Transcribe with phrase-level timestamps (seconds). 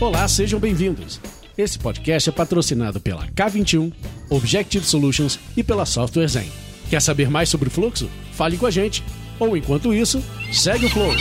[0.00, 1.20] Olá, sejam bem-vindos.
[1.58, 3.92] Esse podcast é patrocinado pela K21,
[4.30, 6.50] Objective Solutions e pela Software Zen.
[6.88, 8.08] Quer saber mais sobre o fluxo?
[8.32, 9.04] Fale com a gente.
[9.38, 11.12] Ou enquanto isso, segue o flow.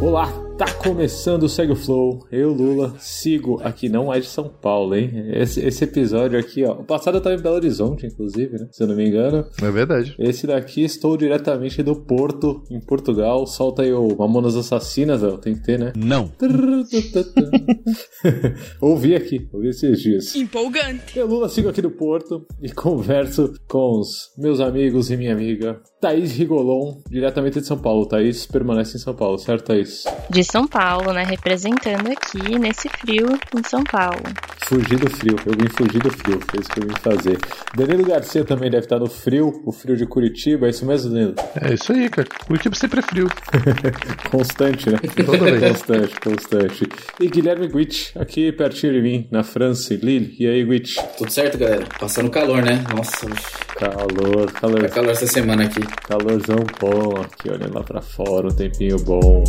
[0.00, 2.26] Olá, tá começando o Segue o Flow.
[2.30, 5.10] Eu, Lula, sigo aqui, não é de São Paulo, hein?
[5.32, 6.74] Esse, esse episódio aqui, ó.
[6.74, 8.68] O passado eu tava em Belo Horizonte, inclusive, né?
[8.70, 9.44] Se eu não me engano.
[9.60, 10.14] É verdade.
[10.18, 13.46] Esse daqui estou diretamente do Porto, em Portugal.
[13.46, 15.36] Solta aí o Mamonas Assassinas, ó.
[15.36, 15.92] Tem que ter, né?
[15.96, 16.30] Não.
[18.80, 20.36] ouvi aqui, ouvi esses dias.
[20.36, 21.18] Empolgante.
[21.18, 25.80] Eu, Lula, sigo aqui do Porto e converso com os meus amigos e minha amiga
[26.00, 28.06] Thaís Rigolon, diretamente de São Paulo.
[28.06, 30.04] Thaís permanece em São Paulo, certo, Thaís?
[30.30, 31.24] De São Paulo, né?
[31.24, 34.20] Representando aqui nesse frio em São Paulo.
[34.66, 37.38] Fugir do frio, eu vim fugir do frio, foi isso que eu vim fazer.
[37.76, 41.34] Danilo Garcia também deve estar no frio, o frio de Curitiba, é isso mesmo, Danilo?
[41.60, 42.28] É isso aí, cara.
[42.46, 43.28] Curitiba sempre é frio.
[44.30, 44.98] Constante, né?
[45.24, 45.72] Toda vez.
[45.72, 46.88] Constante, constante.
[47.20, 50.34] E Guilherme Guit, aqui pertinho de mim, na França, em Lille.
[50.38, 50.96] E aí, Guit?
[51.18, 51.84] Tudo certo, galera?
[51.98, 52.82] Passando calor, né?
[52.94, 53.26] Nossa,
[53.74, 55.80] Calor, calor, tá calor essa semana aqui.
[56.08, 59.42] calorzão bom aqui, olhando lá pra fora, um tempinho bom.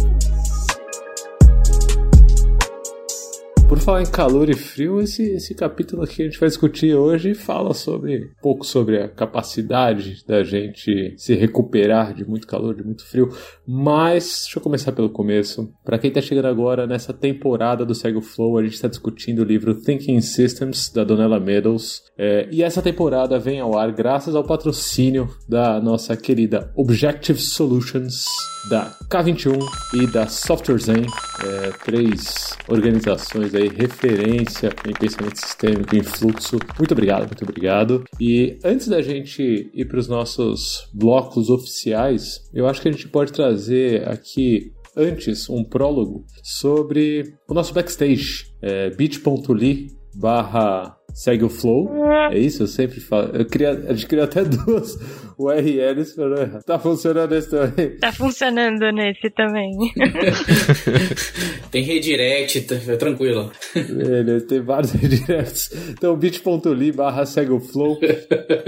[3.75, 6.95] Por falar em calor e frio, esse, esse capítulo aqui que a gente vai discutir
[6.95, 12.73] hoje fala sobre um pouco sobre a capacidade da gente se recuperar de muito calor,
[12.73, 13.27] de muito frio.
[13.67, 15.69] Mas deixa eu começar pelo começo.
[15.83, 19.39] Para quem tá chegando agora nessa temporada do Segue o Flow, a gente está discutindo
[19.39, 22.01] o livro Thinking Systems da Donella Meadows.
[22.17, 28.25] É, e essa temporada vem ao ar graças ao patrocínio da nossa querida Objective Solutions
[28.69, 29.59] da K21
[29.93, 31.05] e da Software Zen,
[31.43, 36.57] é, três organizações aí referência em pensamento sistêmico, em fluxo.
[36.77, 38.03] Muito obrigado, muito obrigado.
[38.19, 43.07] E antes da gente ir para os nossos blocos oficiais, eu acho que a gente
[43.07, 51.49] pode trazer aqui antes um prólogo sobre o nosso backstage, é, bit.ly barra segue o
[51.49, 51.89] flow.
[52.31, 53.29] É isso, eu sempre falo.
[53.33, 54.97] Eu queria, a gente criou até duas
[55.37, 56.61] URLs para.
[56.63, 57.97] Tá funcionando esse também.
[57.97, 59.71] Tá funcionando nesse também.
[61.71, 63.51] Tem redirect, tá- é tranquilo.
[63.75, 65.71] Ele tem vários redirects.
[65.89, 67.99] Então, bit.ly barra segue o flow.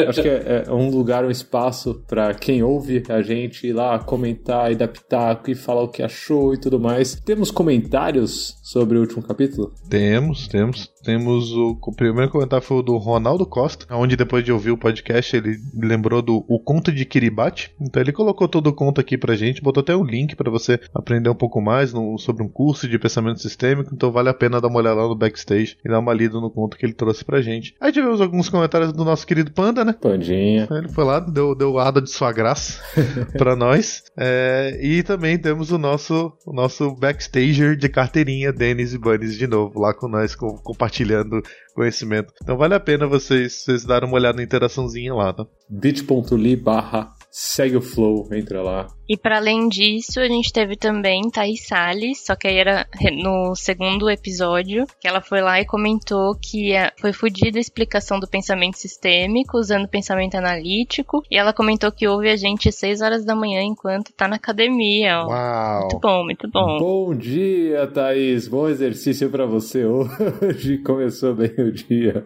[0.08, 4.00] Acho que é, é um lugar, um espaço para quem ouve a gente ir lá
[4.00, 7.16] comentar e dar pitaco e falar o que achou e tudo mais.
[7.16, 9.74] Temos comentários sobre o último capítulo?
[9.90, 10.92] Temos, temos.
[11.04, 14.78] Temos o, o primeiro comentário foi o do Ronaldo Costa, onde depois de ouvir o
[14.78, 17.72] podcast ele lembrou do o conto de Kiribati.
[17.80, 20.78] Então ele colocou todo o conto aqui pra gente, botou até um link pra você
[20.94, 23.92] aprender um pouco mais no- sobre um curso de pensamento sistêmico.
[23.94, 26.52] Então vale a pena dar uma olhada lá no backstage e dar uma lida no
[26.52, 27.74] conto que ele trouxe pra gente.
[27.80, 29.94] Aí tivemos alguns comentários do nosso querido Panda, né?
[29.94, 30.68] Pandinha.
[30.70, 32.82] Ele foi lá, deu, deu ada de sua graça
[33.38, 34.04] pra nós.
[34.18, 39.47] É, e também temos o nosso, o nosso backstager de carteirinha, Denis e Bunnies, de
[39.47, 41.41] novo, lá com nós, com- compartilhando
[41.75, 42.34] conhecimento.
[42.41, 45.45] Então vale a pena vocês, vocês darem uma olhada na interaçãozinha lá, tá?
[45.69, 48.28] bit.ly barra segue o flow.
[48.34, 48.88] Entra lá.
[49.08, 52.88] E para além disso, a gente teve também Thaís Salles, só que aí era
[53.24, 58.20] no segundo episódio, que ela foi lá e comentou que eh, foi fodida a explicação
[58.20, 63.02] do pensamento sistêmico, usando pensamento analítico, e ela comentou que ouve a gente às 6
[63.02, 65.28] horas da manhã enquanto tá na academia, ó.
[65.28, 65.81] Uau!
[65.81, 66.78] Muito bom, muito bom.
[66.80, 68.48] Bom dia, Thaís.
[68.48, 70.80] Bom exercício pra você hoje.
[70.84, 72.24] Começou bem o dia.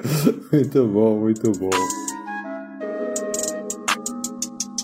[0.52, 2.21] Muito bom, muito bom.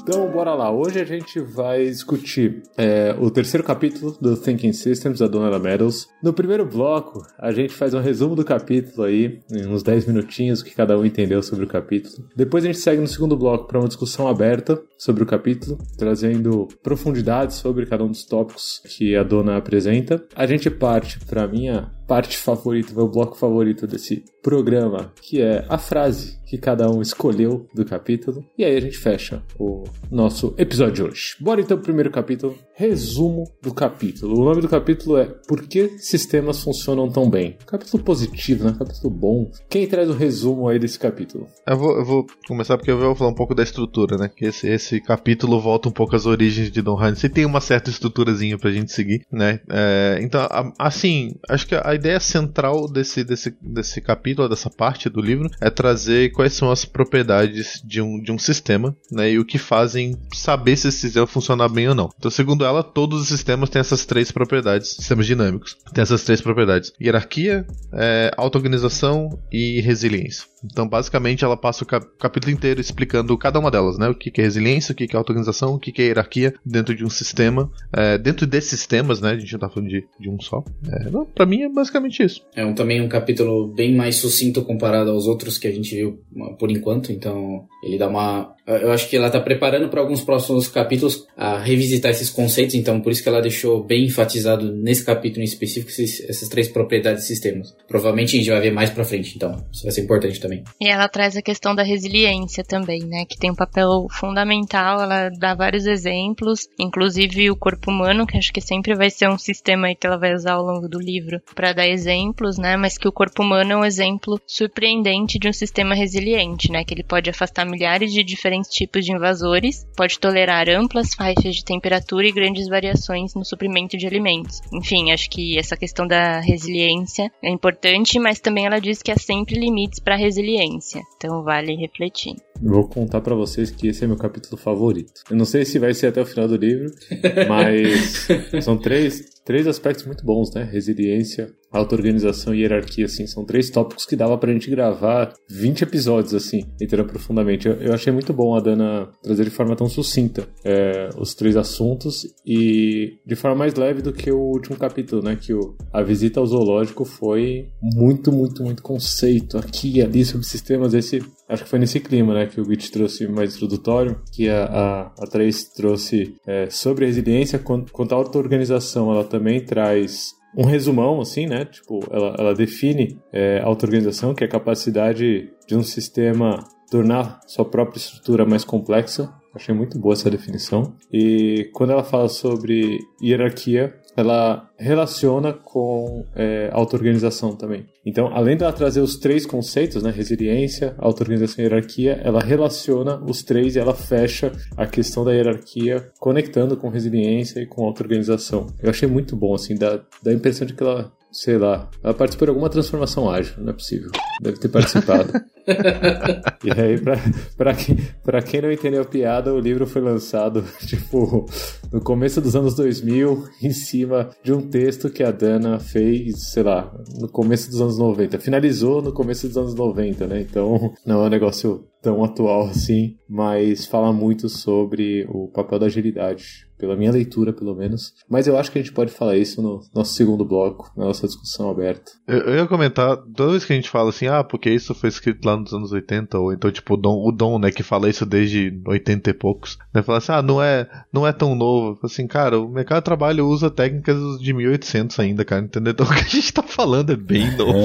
[0.07, 0.72] Então, bora lá.
[0.72, 6.07] Hoje a gente vai discutir é, o terceiro capítulo do Thinking Systems da Dona Meadows.
[6.23, 10.63] No primeiro bloco, a gente faz um resumo do capítulo aí, uns 10 minutinhos, o
[10.63, 12.25] que cada um entendeu sobre o capítulo.
[12.34, 16.69] Depois a gente segue no segundo bloco para uma discussão aberta sobre o capítulo, trazendo
[16.81, 20.24] profundidades sobre cada um dos tópicos que a dona apresenta.
[20.33, 25.77] A gente parte para minha parte favorita, meu bloco favorito desse programa, que é a
[25.77, 28.45] frase que cada um escolheu do capítulo.
[28.57, 31.36] E aí a gente fecha o nosso episódio de hoje.
[31.42, 32.57] Bora então pro primeiro capítulo.
[32.74, 34.39] Resumo do capítulo.
[34.39, 37.57] O nome do capítulo é Por que sistemas funcionam tão bem?
[37.65, 38.75] Capítulo positivo, né?
[38.80, 39.51] Capítulo bom.
[39.69, 41.48] Quem traz o resumo aí desse capítulo?
[41.68, 44.30] Eu vou, eu vou começar porque eu vou falar um pouco da estrutura, né?
[44.33, 47.21] Que esse, esse capítulo volta um pouco às origens de Don Heinz.
[47.21, 49.60] E tem uma certa estruturazinha pra gente seguir, né?
[49.69, 50.48] É, então,
[50.80, 55.69] assim, acho que a ideia central desse, desse, desse capítulo, dessa parte do livro, é
[55.69, 59.31] trazer quais são as propriedades de um, de um sistema, né?
[59.31, 62.09] E o que fazem saber se esse sistema funciona bem ou não.
[62.17, 65.77] Então, segundo ela, todos os sistemas têm essas três propriedades, sistemas dinâmicos.
[65.94, 70.45] Tem essas três propriedades: hierarquia, é, auto-organização e resiliência.
[70.63, 74.07] Então, basicamente, ela passa o cap capítulo inteiro explicando cada uma delas, né?
[74.09, 76.54] O que, que é resiliência, o que, que é auto-organização, o que, que é hierarquia
[76.65, 77.69] dentro de um sistema.
[77.94, 79.31] É, dentro desses sistemas, né?
[79.31, 80.63] A gente não tá falando de, de um só.
[80.88, 82.42] É, pra mim é basicamente isso.
[82.56, 86.19] É um, também um capítulo bem mais sucinto comparado aos outros que a gente viu
[86.60, 87.12] por enquanto.
[87.12, 91.57] Então, ele dá uma eu acho que ela está preparando para alguns próximos capítulos a
[91.57, 95.89] revisitar esses conceitos, então por isso que ela deixou bem enfatizado nesse capítulo em específico
[95.89, 97.74] esses, essas três propriedades de sistemas.
[97.88, 100.66] Provavelmente a gente vai ver mais para frente, então isso vai ser importante também.
[100.81, 105.30] E ela traz a questão da resiliência também, né, que tem um papel fundamental, ela
[105.30, 109.95] dá vários exemplos, inclusive o corpo humano, que acho que sempre vai ser um sistema
[109.95, 113.13] que ela vai usar ao longo do livro para dar exemplos, né, mas que o
[113.13, 117.66] corpo humano é um exemplo surpreendente de um sistema resiliente, né, que ele pode afastar
[117.77, 123.35] milhares de diferentes tipos de invasores, pode tolerar amplas faixas de temperatura e grandes variações
[123.35, 124.62] no suprimento de alimentos.
[124.74, 129.18] Enfim, acho que essa questão da resiliência é importante, mas também ela diz que há
[129.18, 132.35] sempre limites para a resiliência, então vale refletir.
[132.62, 135.21] Vou contar para vocês que esse é meu capítulo favorito.
[135.30, 136.92] Eu não sei se vai ser até o final do livro,
[137.48, 138.27] mas
[138.63, 140.63] são três, três aspectos muito bons, né?
[140.63, 143.27] Resiliência, auto-organização e hierarquia, assim.
[143.27, 147.68] São três tópicos que dava pra gente gravar 20 episódios, assim, entrando profundamente.
[147.68, 151.56] Eu, eu achei muito bom a Dana trazer de forma tão sucinta é, os três
[151.56, 155.38] assuntos e de forma mais leve do que o último capítulo, né?
[155.39, 160.45] Que o, a visita ao zoológico foi muito, muito, muito conceito aqui e ali sobre
[160.45, 160.94] sistemas.
[160.94, 164.65] Esse Acho que foi nesse clima, né, que o Git trouxe mais introdutório, que a,
[164.65, 171.21] a, a Trace trouxe é, sobre resiliência, quanto, à auto-organização, ela também traz um resumão,
[171.21, 171.65] assim, né?
[171.65, 177.65] Tipo, ela, ela define é, auto-organização, que é a capacidade de um sistema tornar sua
[177.65, 179.31] própria estrutura mais complexa.
[179.53, 180.95] Achei muito boa essa definição.
[181.11, 187.85] E quando ela fala sobre hierarquia, ela relaciona com é, auto-organização também.
[188.03, 193.43] Então, além dela trazer os três conceitos, né, resiliência, auto-organização e hierarquia, ela relaciona os
[193.43, 198.65] três e ela fecha a questão da hierarquia conectando com resiliência e com auto-organização.
[198.81, 202.16] Eu achei muito bom, assim, dá, dá a impressão de que ela sei lá, ela
[202.16, 204.10] participou de alguma transformação ágil, não é possível.
[204.42, 205.31] Deve ter participado.
[206.66, 207.16] e aí, pra,
[207.56, 211.45] pra, quem, pra quem não entendeu a piada, o livro foi lançado, tipo,
[211.94, 216.63] no começo dos anos 2000, em cima de um texto que a Dana fez, sei
[216.63, 218.39] lá, no começo dos anos 90.
[218.39, 220.42] Finalizou no começo dos anos 90, né?
[220.42, 225.86] Então, não é um negócio tão atual assim, mas fala muito sobre o papel da
[225.86, 228.13] agilidade pela minha leitura, pelo menos.
[228.29, 231.27] Mas eu acho que a gente pode falar isso no nosso segundo bloco, na nossa
[231.27, 232.12] discussão aberta.
[232.27, 235.09] Eu, eu ia comentar, toda vez que a gente fala assim, ah, porque isso foi
[235.09, 238.09] escrito lá nos anos 80, ou então, tipo, o Dom, o Dom né, que fala
[238.09, 242.00] isso desde 80 e poucos, né, fala assim, ah, não é, não é tão novo.
[242.03, 245.94] Assim, cara, o mercado de trabalho usa técnicas de 1800 ainda, cara, entendeu?
[245.94, 247.77] Então o que a gente tá falando é bem novo.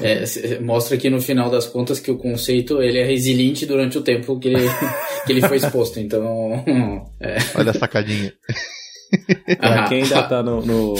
[0.00, 0.24] É.
[0.54, 4.02] é, mostra aqui no final das contas que o conceito, ele é resiliente durante o
[4.02, 4.68] tempo que ele,
[5.26, 6.64] que ele foi exposto, então...
[7.20, 7.36] É.
[7.54, 8.32] Olha a sacadinha.
[9.58, 10.94] pra quem ainda tá no, no,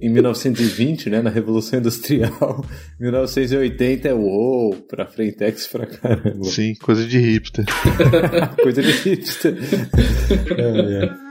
[0.00, 2.64] em 1920, né, na Revolução Industrial,
[3.00, 6.44] 1980 é uou, pra Frentex pra caramba.
[6.44, 7.64] Sim, coisa de hipster.
[8.62, 9.56] coisa de hipster.
[10.56, 11.25] é, é.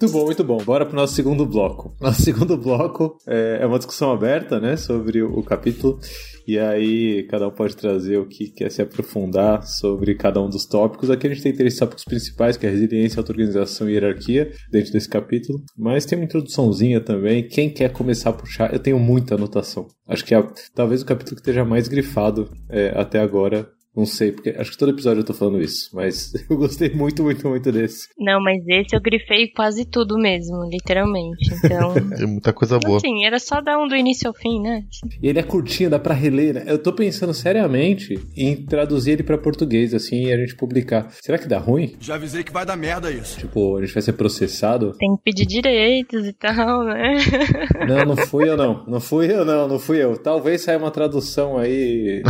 [0.00, 0.56] Muito bom, muito bom.
[0.64, 1.94] Bora pro nosso segundo bloco.
[2.00, 6.00] Nosso segundo bloco é, é uma discussão aberta, né, sobre o, capítulo.
[6.48, 10.64] E aí, cada um pode trazer o que quer se aprofundar sobre cada um dos
[10.64, 11.10] tópicos.
[11.10, 15.08] Aqui a gente tem três tópicos principais, que é resiliência, auto-organização e hierarquia, dentro desse
[15.08, 15.62] capítulo.
[15.76, 17.46] Mas tem uma introduçãozinha também.
[17.46, 18.72] Quem quer começar a puxar?
[18.72, 19.86] Eu tenho muita anotação.
[20.08, 20.42] Acho que é
[20.74, 24.78] talvez o capítulo que esteja mais grifado é, até agora não sei, porque acho que
[24.78, 28.08] todo episódio eu tô falando isso, mas eu gostei muito, muito, muito desse.
[28.18, 31.52] Não, mas esse eu grifei quase tudo mesmo, literalmente.
[31.64, 31.94] Então.
[32.18, 32.98] é muita coisa boa.
[32.98, 34.84] Assim, era só dar um do início ao fim, né?
[35.20, 36.64] E ele é curtinho, dá pra reler, né?
[36.66, 41.10] Eu tô pensando seriamente em traduzir ele pra português, assim, e a gente publicar.
[41.20, 41.96] Será que dá ruim?
[42.00, 43.38] Já avisei que vai dar merda isso.
[43.40, 44.92] Tipo, a gente vai ser processado?
[44.98, 47.16] Tem que pedir direitos e tal, né?
[47.88, 48.84] Não, não fui eu não.
[48.86, 50.16] Não fui eu não, não fui eu.
[50.16, 52.22] Talvez saia uma tradução aí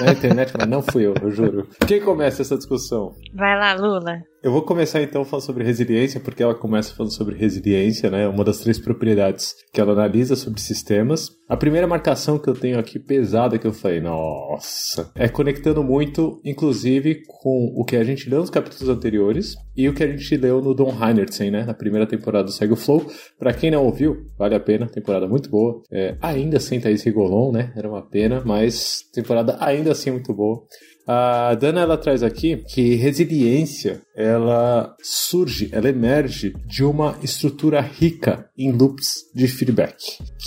[0.00, 1.66] na internet, mas não fui eu eu, juro.
[1.86, 3.14] Quem começa essa discussão?
[3.34, 4.20] Vai lá, Lula.
[4.46, 8.28] Eu vou começar então falando sobre resiliência, porque ela começa falando sobre resiliência, né?
[8.28, 11.30] Uma das três propriedades que ela analisa sobre sistemas.
[11.48, 16.40] A primeira marcação que eu tenho aqui pesada que eu falei, nossa, é conectando muito,
[16.44, 20.36] inclusive, com o que a gente leu nos capítulos anteriores e o que a gente
[20.36, 21.64] leu no Don Heinertsen, né?
[21.64, 23.04] Na primeira temporada do Segue o Flow.
[23.40, 25.82] Pra quem não ouviu, vale a pena, temporada muito boa.
[25.90, 27.72] É, ainda sem Thaís Rigolon, né?
[27.76, 30.62] Era uma pena, mas temporada ainda assim muito boa.
[31.06, 34.02] A Dana ela traz aqui que resiliência
[34.36, 39.96] ela surge, ela emerge de uma estrutura rica em loops de feedback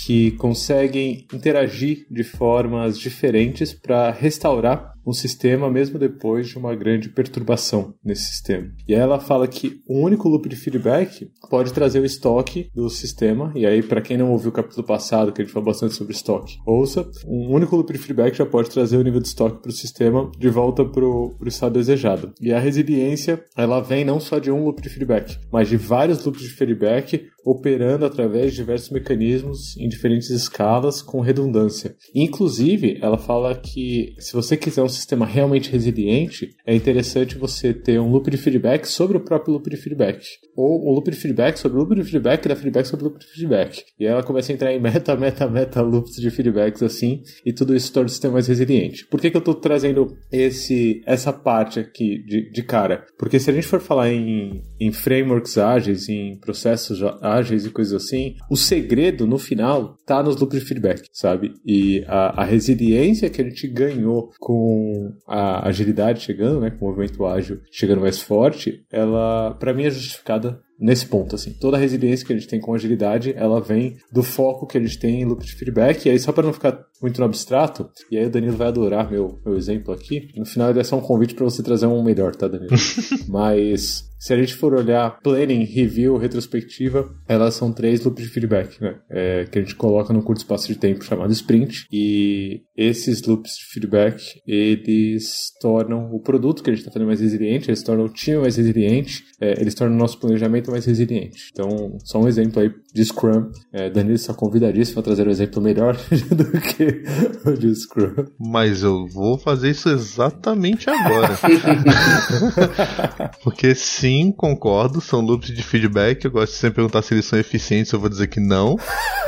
[0.03, 7.09] que conseguem interagir de formas diferentes para restaurar um sistema mesmo depois de uma grande
[7.09, 8.69] perturbação nesse sistema.
[8.87, 13.51] E ela fala que um único loop de feedback pode trazer o estoque do sistema,
[13.55, 16.13] e aí para quem não ouviu o capítulo passado, que a gente falou bastante sobre
[16.13, 19.69] estoque, ouça, um único loop de feedback já pode trazer o nível de estoque para
[19.69, 22.31] o sistema de volta para o estado desejado.
[22.39, 26.23] E a resiliência, ela vem não só de um loop de feedback, mas de vários
[26.23, 31.96] loops de feedback operando através de diversos mecanismos em diferentes escalas com redundância.
[32.13, 38.00] Inclusive, ela fala que se você quiser um sistema realmente resiliente, é interessante você ter
[38.00, 40.24] um loop de feedback sobre o próprio loop de feedback.
[40.55, 43.19] Ou um loop de feedback sobre o loop de feedback da feedback sobre o loop
[43.19, 43.84] de feedback.
[44.00, 47.53] E aí ela começa a entrar em meta, meta, meta loops de feedbacks assim, e
[47.53, 49.05] tudo isso torna o sistema mais resiliente.
[49.08, 53.05] Por que, que eu estou trazendo esse, essa parte aqui de, de cara?
[53.17, 57.93] Porque se a gente for falar em, em frameworks ágeis, em processos ágeis e coisas
[57.93, 61.53] assim, o segredo no final tá nos loops de feedback, sabe?
[61.65, 66.89] E a, a resiliência que a gente ganhou com a agilidade chegando, né, com o
[66.89, 71.53] movimento ágil chegando mais forte, ela para mim é justificada nesse ponto, assim.
[71.53, 74.81] Toda a resiliência que a gente tem com agilidade, ela vem do foco que a
[74.81, 76.05] gente tem em loop de feedback.
[76.05, 79.09] E aí, só para não ficar muito no abstrato, e aí o Danilo vai adorar
[79.09, 82.03] meu, meu exemplo aqui, no final ele é só um convite para você trazer um
[82.03, 82.75] melhor, tá, Danilo?
[83.27, 88.81] Mas se a gente for olhar planning, review, retrospectiva, elas são três loops de feedback,
[88.81, 89.00] né?
[89.09, 91.88] É, que a gente coloca num curto espaço de tempo chamado sprint.
[91.91, 97.21] E esses loops de feedback, eles tornam o produto que a gente está fazendo mais
[97.21, 101.49] resiliente, eles tornam o time mais resiliente, é, eles tornam o nosso planejamento mais resiliente.
[101.51, 103.51] Então, só um exemplo aí de Scrum.
[103.72, 105.96] É, Danilo só convidadíssimo para trazer um exemplo melhor
[106.31, 107.03] do que
[107.46, 108.25] o de Scrum.
[108.39, 111.38] Mas eu vou fazer isso exatamente agora.
[113.43, 116.25] Porque sim, concordo, são loops de feedback.
[116.25, 118.77] Eu gosto de sempre perguntar se eles são eficientes, eu vou dizer que não.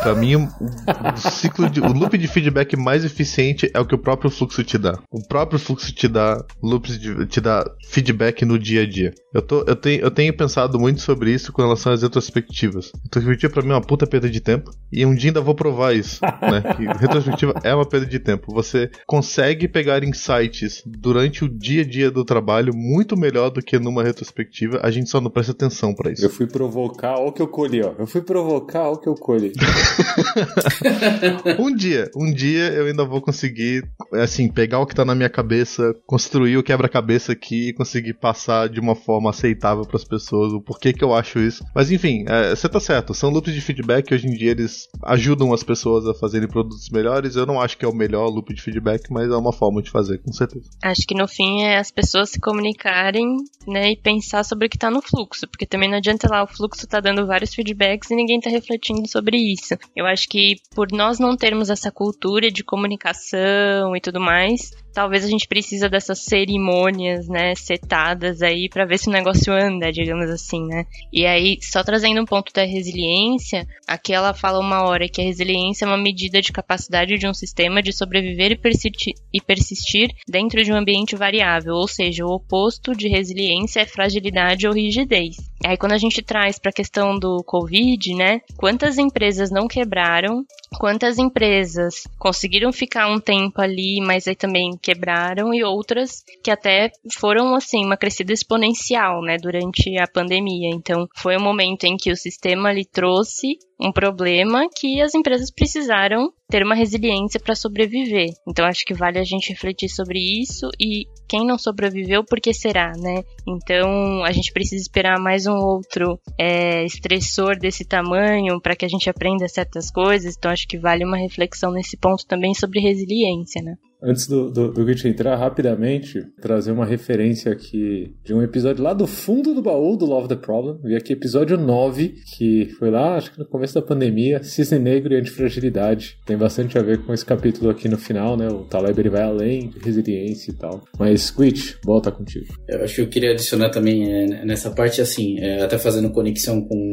[0.01, 3.96] Para mim, o, o ciclo de, o loop de feedback mais eficiente é o que
[3.96, 4.98] o próprio fluxo te dá.
[5.12, 9.13] O próprio fluxo te dá loops de, te dá feedback no dia a dia.
[9.34, 12.91] Eu, tô, eu, tenho, eu tenho pensado muito sobre isso com relação às retrospectivas.
[13.03, 14.72] Retrospectiva pra mim é uma puta perda de tempo.
[14.91, 16.62] E um dia ainda vou provar isso, né?
[16.75, 18.53] Que retrospectiva é uma perda de tempo.
[18.53, 23.79] Você consegue pegar insights durante o dia a dia do trabalho muito melhor do que
[23.79, 24.79] numa retrospectiva.
[24.84, 26.25] A gente só não presta atenção para isso.
[26.25, 27.93] Eu fui provocar o que eu colhi, ó.
[27.98, 29.51] Eu fui provocar o que eu colhi.
[31.60, 35.29] um dia, um dia eu ainda vou conseguir, assim, pegar o que tá na minha
[35.29, 40.53] cabeça, construir o quebra-cabeça aqui e conseguir passar de uma forma aceitável para as pessoas
[40.53, 41.63] o porquê que eu acho isso.
[41.74, 43.13] Mas enfim, é, você tá certo.
[43.13, 47.36] São loops de feedback hoje em dia eles ajudam as pessoas a fazerem produtos melhores.
[47.36, 49.89] Eu não acho que é o melhor loop de feedback, mas é uma forma de
[49.89, 50.69] fazer, com certeza.
[50.83, 54.77] Acho que no fim é as pessoas se comunicarem, né, e pensar sobre o que
[54.77, 58.15] tá no fluxo, porque também não adianta lá o fluxo tá dando vários feedbacks e
[58.15, 59.75] ninguém tá refletindo sobre isso.
[59.95, 65.24] Eu acho que por nós não termos essa cultura de comunicação e tudo mais, talvez
[65.25, 70.29] a gente precisa dessas cerimônias, né, setadas aí para ver se o negócio anda, digamos
[70.29, 70.86] assim, né?
[71.12, 75.24] E aí, só trazendo um ponto da resiliência, aqui ela fala uma hora que a
[75.24, 80.10] resiliência é uma medida de capacidade de um sistema de sobreviver e persistir, e persistir
[80.27, 85.50] dentro de um ambiente variável, ou seja, o oposto de resiliência é fragilidade ou rigidez.
[85.65, 88.41] Aí quando a gente traz para a questão do Covid, né?
[88.58, 90.44] Quantas empresas não quebraram?
[90.80, 96.91] Quantas empresas conseguiram ficar um tempo ali, mas aí também quebraram e outras que até
[97.13, 100.70] foram assim uma crescida exponencial, né, durante a pandemia.
[100.74, 105.51] Então, foi um momento em que o sistema lhe trouxe um problema que as empresas
[105.51, 108.30] precisaram ter uma resiliência para sobreviver.
[108.48, 112.53] Então acho que vale a gente refletir sobre isso e quem não sobreviveu, por que
[112.53, 113.23] será, né?
[113.47, 118.89] Então a gente precisa esperar mais um outro é, estressor desse tamanho para que a
[118.89, 120.35] gente aprenda certas coisas.
[120.38, 123.77] Então acho que vale uma reflexão nesse ponto também sobre resiliência, né?
[124.03, 129.05] Antes do, do, do entrar, rapidamente, trazer uma referência aqui de um episódio lá do
[129.05, 130.79] fundo do baú do Love the Problem.
[130.84, 135.13] Vi aqui episódio 9, que foi lá, acho que no começo da pandemia, Cisne Negro
[135.13, 136.17] e Antifragilidade.
[136.25, 138.48] Tem bastante a ver com esse capítulo aqui no final, né?
[138.48, 140.84] O Taleb ele vai além de resiliência e tal.
[140.98, 142.48] Mas, Git, volta contigo.
[142.67, 146.62] Eu acho que eu queria adicionar também é, nessa parte, assim, é, até fazendo conexão
[146.62, 146.91] com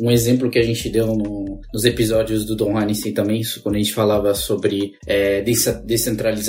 [0.00, 3.78] um exemplo que a gente deu no, nos episódios do Don Heinstein também, quando a
[3.78, 6.43] gente falava sobre é, descentralização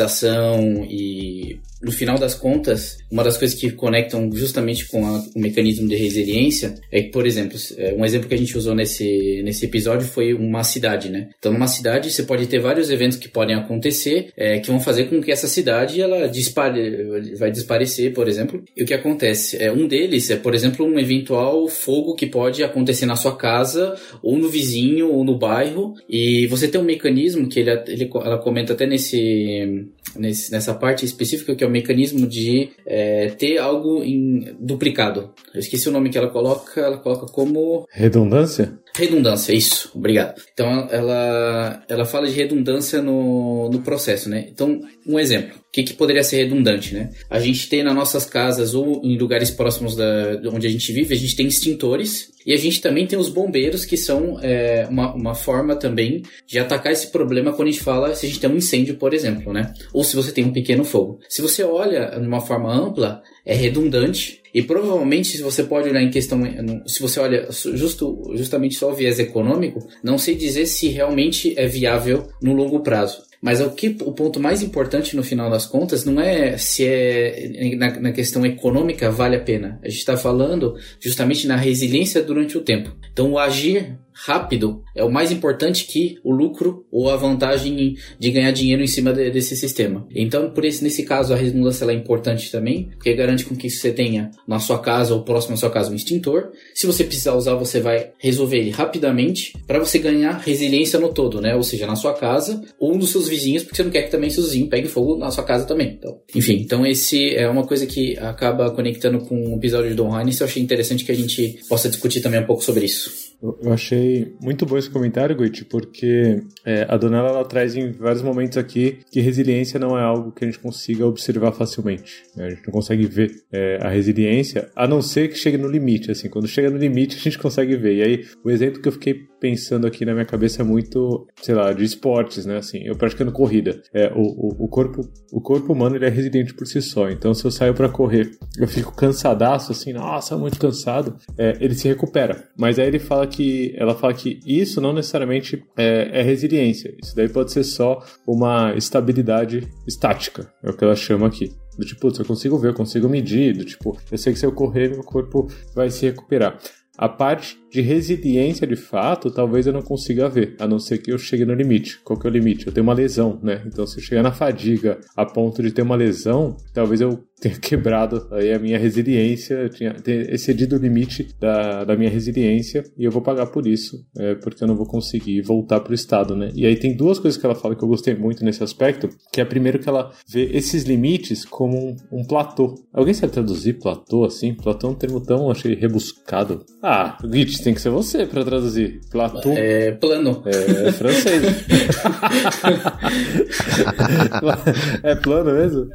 [0.89, 5.87] e no final das contas, uma das coisas que conectam justamente com a, o mecanismo
[5.87, 9.65] de resiliência é que, por exemplo, é, um exemplo que a gente usou nesse, nesse
[9.65, 11.29] episódio foi uma cidade, né?
[11.37, 15.05] Então, numa cidade, você pode ter vários eventos que podem acontecer é, que vão fazer
[15.05, 18.63] com que essa cidade ela dispare, vai desaparecer, por exemplo.
[18.75, 19.61] E o que acontece?
[19.61, 23.95] É, um deles é, por exemplo, um eventual fogo que pode acontecer na sua casa,
[24.23, 28.39] ou no vizinho, ou no bairro, e você tem um mecanismo que ele, ele ela
[28.39, 29.85] comenta até nesse,
[30.17, 35.31] nesse, nessa parte específica que é o mecanismo de é, ter algo em duplicado.
[35.53, 37.85] Eu esqueci o nome que ela coloca, ela coloca como.
[37.91, 38.79] Redundância?
[38.95, 40.41] Redundância, isso, obrigado.
[40.53, 44.47] Então ela, ela fala de redundância no, no processo, né?
[44.49, 45.57] Então, um exemplo.
[45.57, 47.09] O que, que poderia ser redundante, né?
[47.29, 50.93] A gente tem nas nossas casas ou em lugares próximos da, de onde a gente
[50.93, 54.87] vive, a gente tem extintores e a gente também tem os bombeiros, que são é,
[54.89, 58.39] uma, uma forma também de atacar esse problema quando a gente fala se a gente
[58.39, 59.73] tem um incêndio, por exemplo, né?
[59.91, 61.19] Ou se você tem um pequeno fogo.
[61.27, 66.01] Se você olha de uma forma ampla, é redundante e provavelmente, se você pode olhar
[66.01, 66.39] em questão,
[66.87, 71.67] se você olha justo, justamente só o viés econômico, não sei dizer se realmente é
[71.67, 73.21] viável no longo prazo.
[73.45, 77.75] Mas o, que, o ponto mais importante no final das contas não é se é
[77.77, 79.79] na, na questão econômica vale a pena.
[79.83, 82.97] A gente está falando justamente na resiliência durante o tempo.
[83.11, 88.31] Então, o agir rápido é o mais importante que o lucro ou a vantagem de
[88.31, 90.07] ganhar dinheiro em cima de, desse sistema.
[90.15, 93.91] Então, por isso, nesse caso, a redundância é importante também, porque garante com que você
[93.91, 96.51] tenha na sua casa ou próximo à sua casa um extintor.
[96.73, 101.41] Se você precisar usar, você vai resolver ele rapidamente para você ganhar resiliência no todo,
[101.41, 101.53] né?
[101.53, 104.29] Ou seja, na sua casa ou nos seus vizinhos, porque você não quer que também
[104.29, 105.97] seus vizinhos peguem fogo na sua casa também.
[105.97, 110.17] Então, enfim, então esse é uma coisa que acaba conectando com o episódio de Don
[110.17, 110.39] Heinz.
[110.39, 113.25] Eu achei interessante que a gente possa discutir também um pouco sobre isso.
[113.41, 118.21] Eu achei muito bom esse comentário, Guit, porque é, a Donella ela traz em vários
[118.21, 122.23] momentos aqui que resiliência não é algo que a gente consiga observar facilmente.
[122.35, 122.45] Né?
[122.45, 126.11] A gente não consegue ver é, a resiliência, a não ser que chegue no limite.
[126.11, 127.95] Assim, quando chega no limite, a gente consegue ver.
[127.95, 131.53] E aí, o exemplo que eu fiquei pensando aqui na minha cabeça é muito, sei
[131.53, 132.57] lá, de esportes, né?
[132.57, 133.79] Assim, eu praticando corrida.
[133.93, 137.11] É, o, o, o, corpo, o corpo humano ele é resiliente por si só.
[137.11, 141.75] Então, se eu saio para correr, eu fico cansadaço, assim, nossa, muito cansado, é, ele
[141.75, 142.43] se recupera.
[142.57, 146.95] Mas aí ele fala que, ela fala que isso não necessariamente é, é resiliência.
[147.03, 151.51] Isso daí pode ser só uma estabilidade estática, é o que ela chama aqui.
[151.77, 154.51] Do tipo, eu consigo ver, eu consigo medir, do tipo, eu sei que se eu
[154.51, 156.57] correr, meu corpo vai se recuperar.
[156.97, 161.11] A parte de resiliência de fato, talvez eu não consiga ver, a não ser que
[161.11, 161.99] eu chegue no limite.
[162.05, 162.65] Qual que é o limite?
[162.65, 163.61] Eu tenho uma lesão, né?
[163.65, 167.55] Então, se eu chegar na fadiga a ponto de ter uma lesão, talvez eu tenha
[167.59, 169.93] quebrado aí a minha resiliência, tinha
[170.29, 174.63] excedido o limite da, da minha resiliência e eu vou pagar por isso, é, porque
[174.63, 176.49] eu não vou conseguir voltar para o estado, né?
[176.55, 179.41] E aí tem duas coisas que ela fala que eu gostei muito nesse aspecto, que
[179.41, 182.75] é primeiro que ela vê esses limites como um, um platô.
[182.93, 184.53] Alguém sabe traduzir platô assim?
[184.53, 186.63] Platô é um termo tão, achei, rebuscado.
[186.81, 189.01] Ah, Git, tem que ser você para traduzir.
[189.09, 189.51] Platô.
[189.53, 190.43] É plano.
[190.45, 191.43] É, é francês.
[195.01, 195.89] é plano mesmo?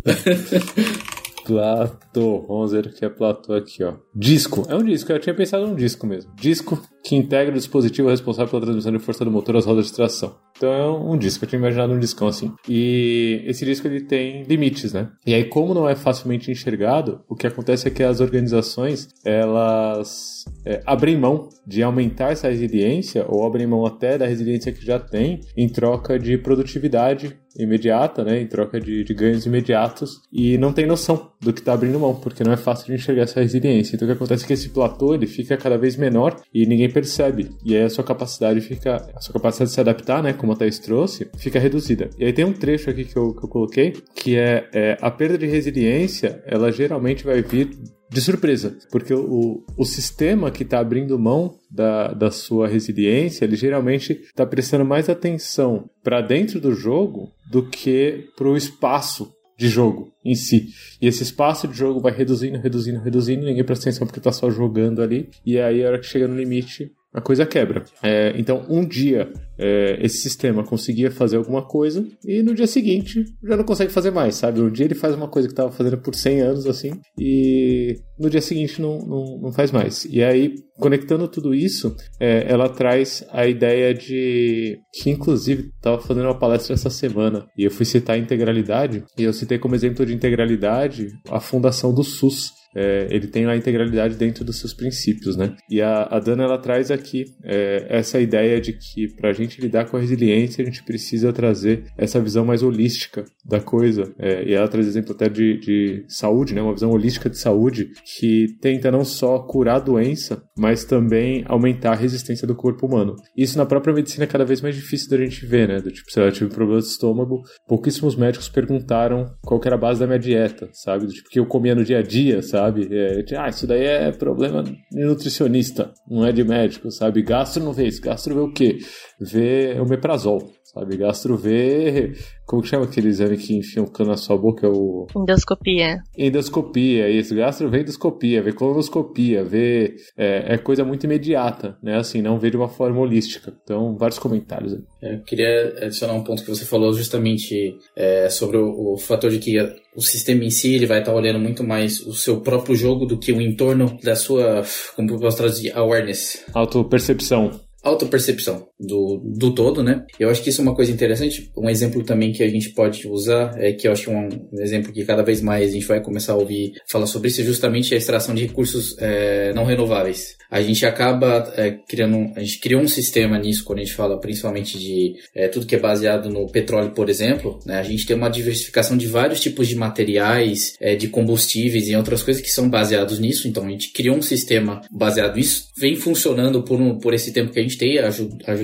[1.47, 2.45] Platô.
[2.49, 3.95] Vamos ver o que é Platô aqui, ó.
[4.13, 4.67] Disco.
[4.69, 5.13] É um disco.
[5.13, 6.33] Eu tinha pensado num disco mesmo.
[6.35, 9.93] Disco que integra o dispositivo responsável pela transmissão de força do motor às rodas de
[9.93, 10.37] tração.
[10.57, 11.45] Então é um disco.
[11.45, 12.53] Eu tinha imaginado um discão assim.
[12.69, 15.09] E esse disco ele tem limites, né?
[15.27, 20.45] E aí, como não é facilmente enxergado, o que acontece é que as organizações elas
[20.65, 24.99] é, abrem mão de aumentar essa resiliência ou abrem mão até da resiliência que já
[24.99, 30.73] tem em troca de produtividade imediata, né, em troca de, de, ganhos imediatos e não
[30.73, 33.97] tem noção do que está abrindo mão, porque não é fácil de enxergar essa resiliência.
[33.97, 36.90] Então o que acontece é que esse platô ele fica cada vez menor e ninguém
[36.91, 37.51] percebe.
[37.65, 40.57] E aí a sua capacidade fica, a sua capacidade de se adaptar, né, como a
[40.57, 42.11] Thais trouxe, fica reduzida.
[42.19, 45.11] E aí tem um trecho aqui que eu, que eu coloquei que é, é a
[45.11, 47.71] perda de resiliência, ela geralmente vai vir
[48.11, 53.55] de surpresa, porque o, o sistema que está abrindo mão da, da sua resiliência, ele
[53.55, 59.69] geralmente está prestando mais atenção para dentro do jogo do que para o espaço de
[59.69, 60.71] jogo em si.
[61.03, 64.51] E esse espaço de jogo vai reduzindo, reduzindo, reduzindo, ninguém presta atenção porque está só
[64.51, 65.29] jogando ali.
[65.45, 67.85] E aí, a hora que chega no limite, a coisa quebra.
[68.03, 73.25] É, então, um dia é, esse sistema conseguia fazer alguma coisa e no dia seguinte
[73.43, 74.61] já não consegue fazer mais, sabe?
[74.61, 78.31] Um dia ele faz uma coisa que estava fazendo por 100 anos assim e no
[78.31, 80.05] dia seguinte não, não, não faz mais.
[80.05, 86.27] E aí, conectando tudo isso, é, ela traz a ideia de que, inclusive, estava fazendo
[86.27, 90.07] uma palestra essa semana e eu fui citar a integralidade e eu citei como exemplo
[90.07, 95.37] de integralidade a fundação do SUS é, ele tem a integralidade dentro dos seus princípios,
[95.37, 95.55] né?
[95.69, 99.61] E a, a Dana ela traz aqui é, essa ideia de que para a gente
[99.61, 104.13] lidar com a resiliência a gente precisa trazer essa visão mais holística da coisa.
[104.19, 106.63] É, e ela traz exemplo até de, de saúde, né?
[106.63, 111.93] Uma visão holística de saúde que tenta não só curar a doença, mas também aumentar
[111.93, 113.17] a resistência do corpo humano.
[113.37, 115.81] Isso na própria medicina é cada vez mais difícil da gente ver, né?
[115.81, 120.01] Do tipo, se eu tive problema de estômago, pouquíssimos médicos perguntaram qual era a base
[120.01, 121.07] da minha dieta, sabe?
[121.07, 122.60] Do tipo, que eu comia no dia a dia, sabe?
[122.61, 122.89] Sabe?
[122.91, 127.23] É, ah, isso daí é problema de nutricionista, não é de médico, sabe?
[127.23, 128.03] Gastro não vê isso.
[128.03, 128.79] Gastro vê o quê?
[129.19, 130.97] Vê o meprazol, sabe?
[130.97, 132.13] Gastro vê
[132.47, 134.67] como que chama aquele exame que enfia um cano na sua boca?
[134.67, 135.07] É o...
[135.17, 136.03] Endoscopia.
[136.17, 137.35] Endoscopia, isso.
[137.35, 139.95] Gastro vê endoscopia, vê colonoscopia, vê...
[140.17, 141.97] É, é, coisa muito imediata, né?
[141.97, 143.53] Assim, não vê de uma forma holística.
[143.63, 144.75] Então, vários comentários.
[145.03, 149.31] É, eu queria adicionar um ponto que você falou justamente é, sobre o, o, fator
[149.31, 149.59] de que
[149.97, 153.19] o sistema em si ele vai estar olhando muito mais o seu próprio jogo do
[153.19, 154.63] que o entorno da sua,
[154.97, 156.45] como eu posso traduzir, awareness.
[156.53, 157.51] Autopercepção
[157.83, 160.05] autopercepção do, do todo, né?
[160.19, 161.51] Eu acho que isso é uma coisa interessante.
[161.57, 164.93] Um exemplo também que a gente pode usar, é que eu acho um, um exemplo
[164.93, 167.95] que cada vez mais a gente vai começar a ouvir falar sobre isso, é justamente
[167.95, 170.37] a extração de recursos é, não renováveis.
[170.51, 174.19] A gente acaba é, criando, a gente criou um sistema nisso quando a gente fala
[174.19, 177.79] principalmente de é, tudo que é baseado no petróleo, por exemplo, né?
[177.79, 182.23] A gente tem uma diversificação de vários tipos de materiais, é, de combustíveis e outras
[182.23, 183.47] coisas que são baseados nisso.
[183.47, 187.53] Então a gente criou um sistema baseado nisso, vem funcionando por, um, por esse tempo
[187.53, 187.99] que a gente tem,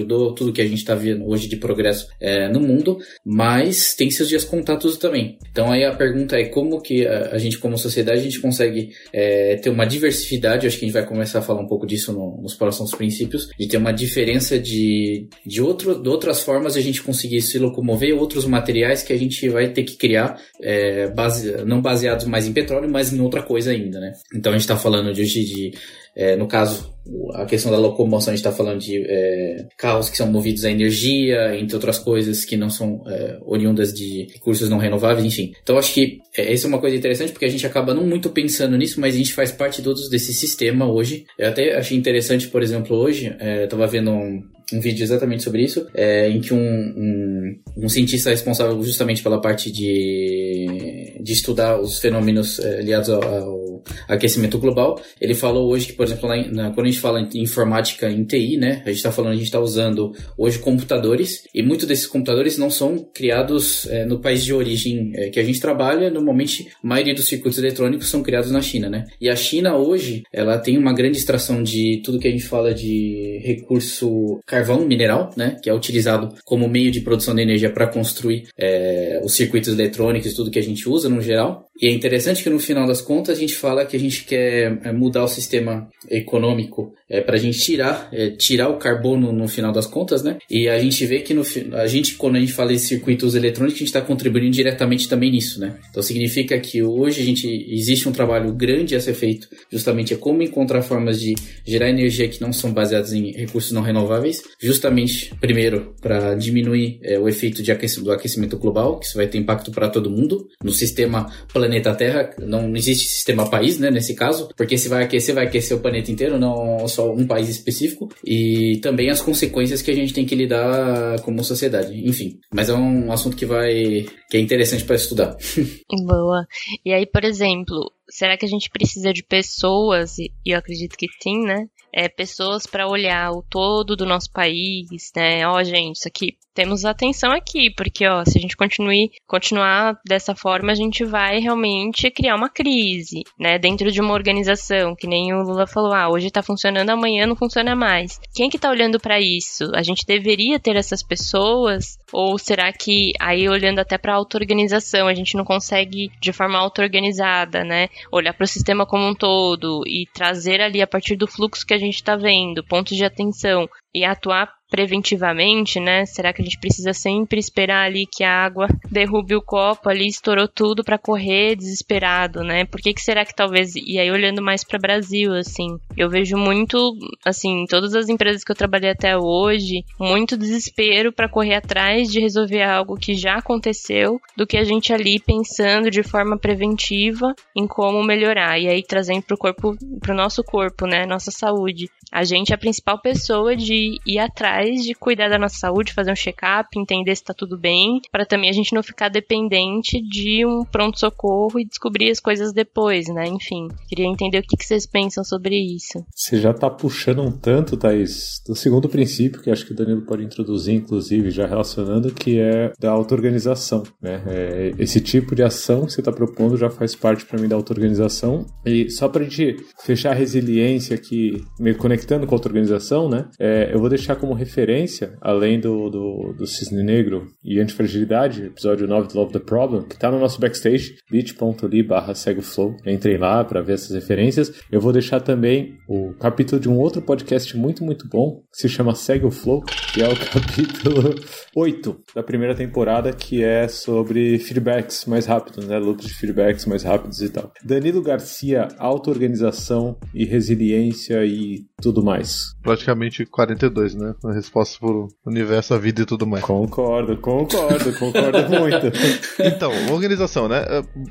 [0.06, 4.10] ajudou tudo que a gente está vendo hoje de progresso é, no mundo, mas tem
[4.10, 5.36] seus dias contatos também.
[5.50, 8.90] Então aí a pergunta é como que a, a gente como sociedade a gente consegue
[9.12, 12.12] é, ter uma diversidade, acho que a gente vai começar a falar um pouco disso
[12.12, 16.78] no, nos próximos princípios, de ter uma diferença de, de, outro, de outras formas de
[16.78, 21.08] a gente conseguir se locomover, outros materiais que a gente vai ter que criar, é,
[21.08, 24.12] base, não baseados mais em petróleo, mas em outra coisa ainda, né?
[24.34, 25.72] Então a gente está falando de hoje de
[26.16, 26.96] é, no caso,
[27.34, 30.70] a questão da locomoção, a gente está falando de é, carros que são movidos a
[30.70, 35.52] energia, entre outras coisas que não são é, oriundas de recursos não renováveis, enfim.
[35.62, 38.30] Então, acho que é, essa é uma coisa interessante porque a gente acaba não muito
[38.30, 41.26] pensando nisso, mas a gente faz parte todos desse sistema hoje.
[41.38, 45.62] Eu até achei interessante, por exemplo, hoje, é, estava vendo um, um vídeo exatamente sobre
[45.62, 51.80] isso, é, em que um, um, um, cientista responsável justamente pela parte de, de estudar
[51.80, 53.65] os fenômenos é, ligados ao, ao,
[54.08, 57.42] aquecimento global, ele falou hoje que, por exemplo, lá, na, quando a gente fala em
[57.42, 61.62] informática em TI, né, a gente está falando, a gente está usando hoje computadores, e
[61.62, 65.60] muitos desses computadores não são criados é, no país de origem é, que a gente
[65.60, 69.76] trabalha, normalmente a maioria dos circuitos eletrônicos são criados na China, né, e a China
[69.76, 74.86] hoje, ela tem uma grande extração de tudo que a gente fala de recurso carvão
[74.86, 79.34] mineral, né, que é utilizado como meio de produção de energia para construir é, os
[79.34, 81.65] circuitos eletrônicos, tudo que a gente usa no geral.
[81.80, 84.80] E é interessante que no final das contas a gente fala que a gente quer
[84.82, 89.48] é, mudar o sistema econômico é, para a gente tirar, é, tirar o carbono no
[89.48, 90.38] final das contas, né?
[90.50, 91.42] E a gente vê que no,
[91.74, 95.30] a gente, quando a gente fala em circuitos eletrônicos, a gente está contribuindo diretamente também
[95.30, 95.76] nisso, né?
[95.90, 100.16] Então significa que hoje a gente existe um trabalho grande a ser feito, justamente é
[100.16, 105.34] como encontrar formas de gerar energia que não são baseadas em recursos não renováveis, justamente
[105.40, 109.38] primeiro para diminuir é, o efeito de aquecimento, do aquecimento global, que isso vai ter
[109.38, 112.30] impacto para todo mundo no sistema planeta Terra.
[112.38, 113.90] Não existe sistema país, né?
[113.90, 117.48] Nesse caso, porque se vai aquecer, vai aquecer o planeta inteiro, não só um país
[117.48, 121.92] específico, e também as consequências que a gente tem que lidar como sociedade.
[122.06, 125.36] Enfim, mas é um assunto que vai que é interessante para estudar.
[126.06, 126.46] Boa.
[126.84, 131.06] E aí, por exemplo, será que a gente precisa de pessoas, e eu acredito que
[131.22, 131.68] sim, né?
[131.94, 135.46] É, pessoas para olhar o todo do nosso país, né?
[135.46, 140.00] Ó, oh, gente, isso aqui temos atenção aqui, porque ó, se a gente continue, continuar
[140.06, 145.06] dessa forma, a gente vai realmente criar uma crise, né, dentro de uma organização, que
[145.06, 148.18] nem o Lula falou, ah, hoje tá funcionando, amanhã não funciona mais.
[148.34, 149.70] Quem que tá olhando para isso?
[149.74, 155.14] A gente deveria ter essas pessoas ou será que aí olhando até para auto-organização, a
[155.14, 160.06] gente não consegue de forma auto-organizada, né, olhar para o sistema como um todo e
[160.14, 164.04] trazer ali a partir do fluxo que a gente está vendo, pontos de atenção e
[164.04, 166.04] atuar preventivamente, né?
[166.04, 170.06] Será que a gente precisa sempre esperar ali que a água derrube o copo ali,
[170.06, 172.66] estourou tudo para correr desesperado, né?
[172.66, 176.36] Por que, que será que talvez e aí olhando mais para Brasil, assim, eu vejo
[176.36, 176.76] muito,
[177.24, 182.20] assim, todas as empresas que eu trabalhei até hoje, muito desespero para correr atrás de
[182.20, 187.66] resolver algo que já aconteceu, do que a gente ali pensando de forma preventiva em
[187.66, 191.88] como melhorar e aí trazendo pro corpo, pro nosso corpo, né, nossa saúde.
[192.12, 196.12] A gente é a principal pessoa de ir atrás de cuidar da nossa saúde, fazer
[196.12, 200.44] um check-up, entender se tá tudo bem, para também a gente não ficar dependente de
[200.44, 203.26] um pronto-socorro e descobrir as coisas depois, né?
[203.26, 206.04] Enfim, queria entender o que, que vocês pensam sobre isso.
[206.14, 210.02] Você já tá puxando um tanto, Thaís, do segundo princípio, que acho que o Danilo
[210.02, 214.22] pode introduzir, inclusive, já relacionando, que é da auto-organização, né?
[214.26, 217.56] É, esse tipo de ação que você está propondo já faz parte para mim da
[217.56, 218.46] auto-organização.
[218.64, 223.28] E só pra gente fechar a resiliência aqui, meio conectando com outra organização, né?
[223.38, 228.86] É, eu vou deixar como referência, além do, do, do Cisne Negro e Antifragilidade, episódio
[228.86, 232.76] 9 do Love the Problem, que tá no nosso backstage, bit.ly barra flow.
[232.86, 234.52] Entrem lá para ver essas referências.
[234.70, 238.68] Eu vou deixar também o capítulo de um outro podcast muito, muito bom, que se
[238.68, 241.14] chama Segue o Flow, que é o capítulo
[241.54, 245.78] 8 da primeira temporada, que é sobre feedbacks mais rápidos, né?
[245.78, 247.52] Loops de feedbacks mais rápidos e tal.
[247.64, 252.54] Danilo Garcia, auto-organização e resiliência e tudo mais.
[252.62, 254.14] Praticamente 42, né?
[254.36, 256.44] Resposta por universo, a vida e tudo mais.
[256.44, 258.92] Concordo, concordo, concordo muito.
[259.40, 260.64] Então, organização, né?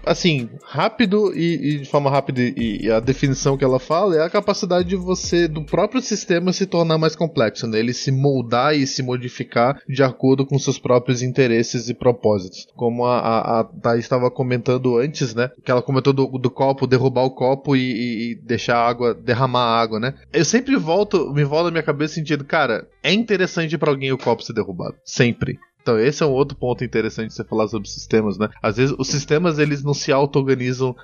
[0.05, 4.21] Assim, rápido e, e de forma rápida e, e, a definição que ela fala é
[4.21, 7.79] a capacidade de você, do próprio sistema, se tornar mais complexo, né?
[7.79, 12.67] Ele se moldar e se modificar de acordo com seus próprios interesses e propósitos.
[12.75, 15.49] Como a, a, a Thaís estava comentando antes, né?
[15.63, 19.63] Que ela comentou do, do copo, derrubar o copo e, e deixar a água, derramar
[19.63, 20.13] a água, né?
[20.31, 24.11] Eu sempre sempre volto, me volta na minha cabeça sentido, cara, é interessante para alguém
[24.11, 24.95] o copo ser derrubado.
[25.05, 25.59] Sempre.
[25.85, 28.49] Então, esse é um outro ponto interessante de você falar sobre sistemas, né?
[28.59, 30.95] Às vezes os sistemas eles não se auto-organizam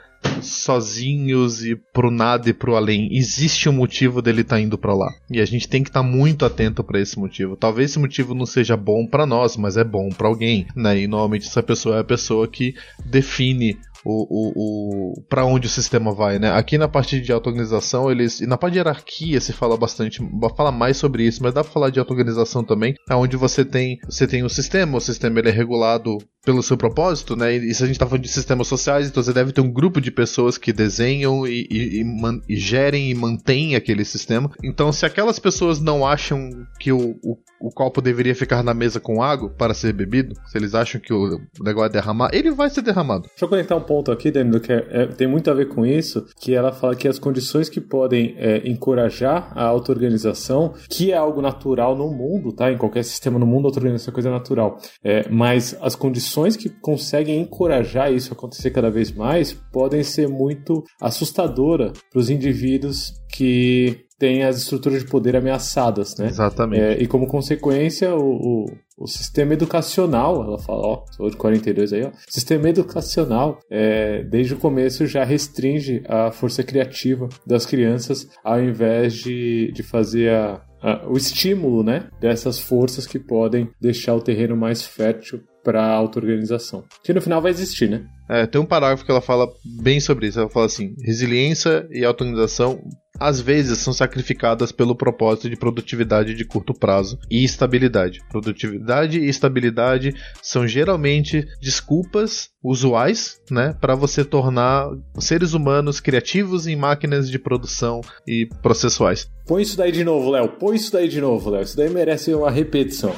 [0.41, 3.07] sozinhos e pro nada e pro além.
[3.11, 5.13] Existe um motivo dele estar tá indo para lá.
[5.29, 7.55] E a gente tem que estar tá muito atento para esse motivo.
[7.55, 10.99] Talvez esse motivo não seja bom para nós, mas é bom para alguém, né?
[10.99, 12.73] E normalmente essa pessoa é a pessoa que
[13.05, 16.51] define o, o, o para onde o sistema vai, né?
[16.51, 18.41] Aqui na parte de auto-organização, eles.
[18.41, 20.19] E na parte de hierarquia se fala bastante,
[20.55, 24.27] fala mais sobre isso, mas dá pra falar de auto-organização também, onde você tem você
[24.27, 27.55] tem o sistema, o sistema ele é regulado pelo seu propósito, né?
[27.55, 30.01] E se a gente tá falando de sistemas sociais, então você deve ter um grupo
[30.01, 34.49] de pessoas que desenham e, e, e, man, e gerem e mantêm aquele sistema.
[34.63, 38.99] Então, se aquelas pessoas não acham que o, o, o, copo deveria ficar na mesa
[38.99, 42.69] com água para ser bebido, se eles acham que o negócio é derramar, ele vai
[42.69, 43.23] ser derramado.
[43.23, 45.85] Deixa eu conectar um ponto aqui, Danilo, que é, é, tem muito a ver com
[45.85, 51.17] isso, que ela fala que as condições que podem é, encorajar a auto-organização, que é
[51.17, 52.71] algo natural no mundo, tá?
[52.71, 54.77] Em qualquer sistema no mundo, auto-organização é coisa natural.
[55.03, 60.27] É, mas as condições que conseguem encorajar isso a acontecer cada vez mais podem ser
[60.27, 66.27] muito assustadora para os indivíduos que têm as estruturas de poder ameaçadas, né?
[66.27, 66.79] Exatamente.
[66.79, 68.65] É, e como consequência, o, o,
[68.99, 74.53] o, sistema educacional, ela fala, ó, sou de 42 aí, ó, sistema educacional, é, desde
[74.53, 80.61] o começo já restringe a força criativa das crianças, ao invés de, de fazer a,
[81.09, 86.83] o estímulo né, dessas forças que podem deixar o terreno mais fértil para a auto-organização.
[87.03, 88.03] Que no final vai existir, né?
[88.29, 89.47] É, tem um parágrafo que ela fala
[89.81, 90.39] bem sobre isso.
[90.39, 92.81] Ela fala assim: resiliência e auto-organização
[93.21, 98.19] às vezes são sacrificadas pelo propósito de produtividade de curto prazo e estabilidade.
[98.29, 106.75] Produtividade e estabilidade são geralmente desculpas usuais, né, para você tornar seres humanos criativos em
[106.75, 109.29] máquinas de produção e processuais.
[109.45, 110.49] Põe isso daí de novo, Léo.
[110.49, 111.61] Põe isso daí de novo, Léo.
[111.61, 113.13] Isso daí merece uma repetição.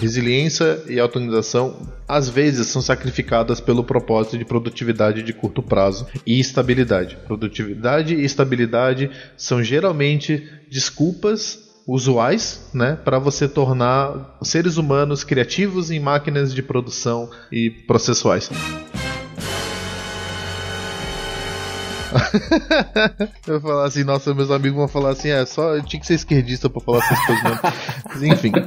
[0.00, 6.38] Resiliência e autonomização às vezes são sacrificadas pelo propósito de produtividade de curto prazo e
[6.38, 7.16] estabilidade.
[7.26, 16.00] Produtividade e estabilidade são geralmente desculpas usuais, né, para você tornar seres humanos criativos em
[16.00, 18.50] máquinas de produção e processuais.
[23.46, 26.14] eu vou falar assim, nossa, meus amigos vão falar assim, é, só tinha que ser
[26.14, 27.60] esquerdista pra falar essas coisas mesmo.
[28.08, 28.52] Mas, enfim.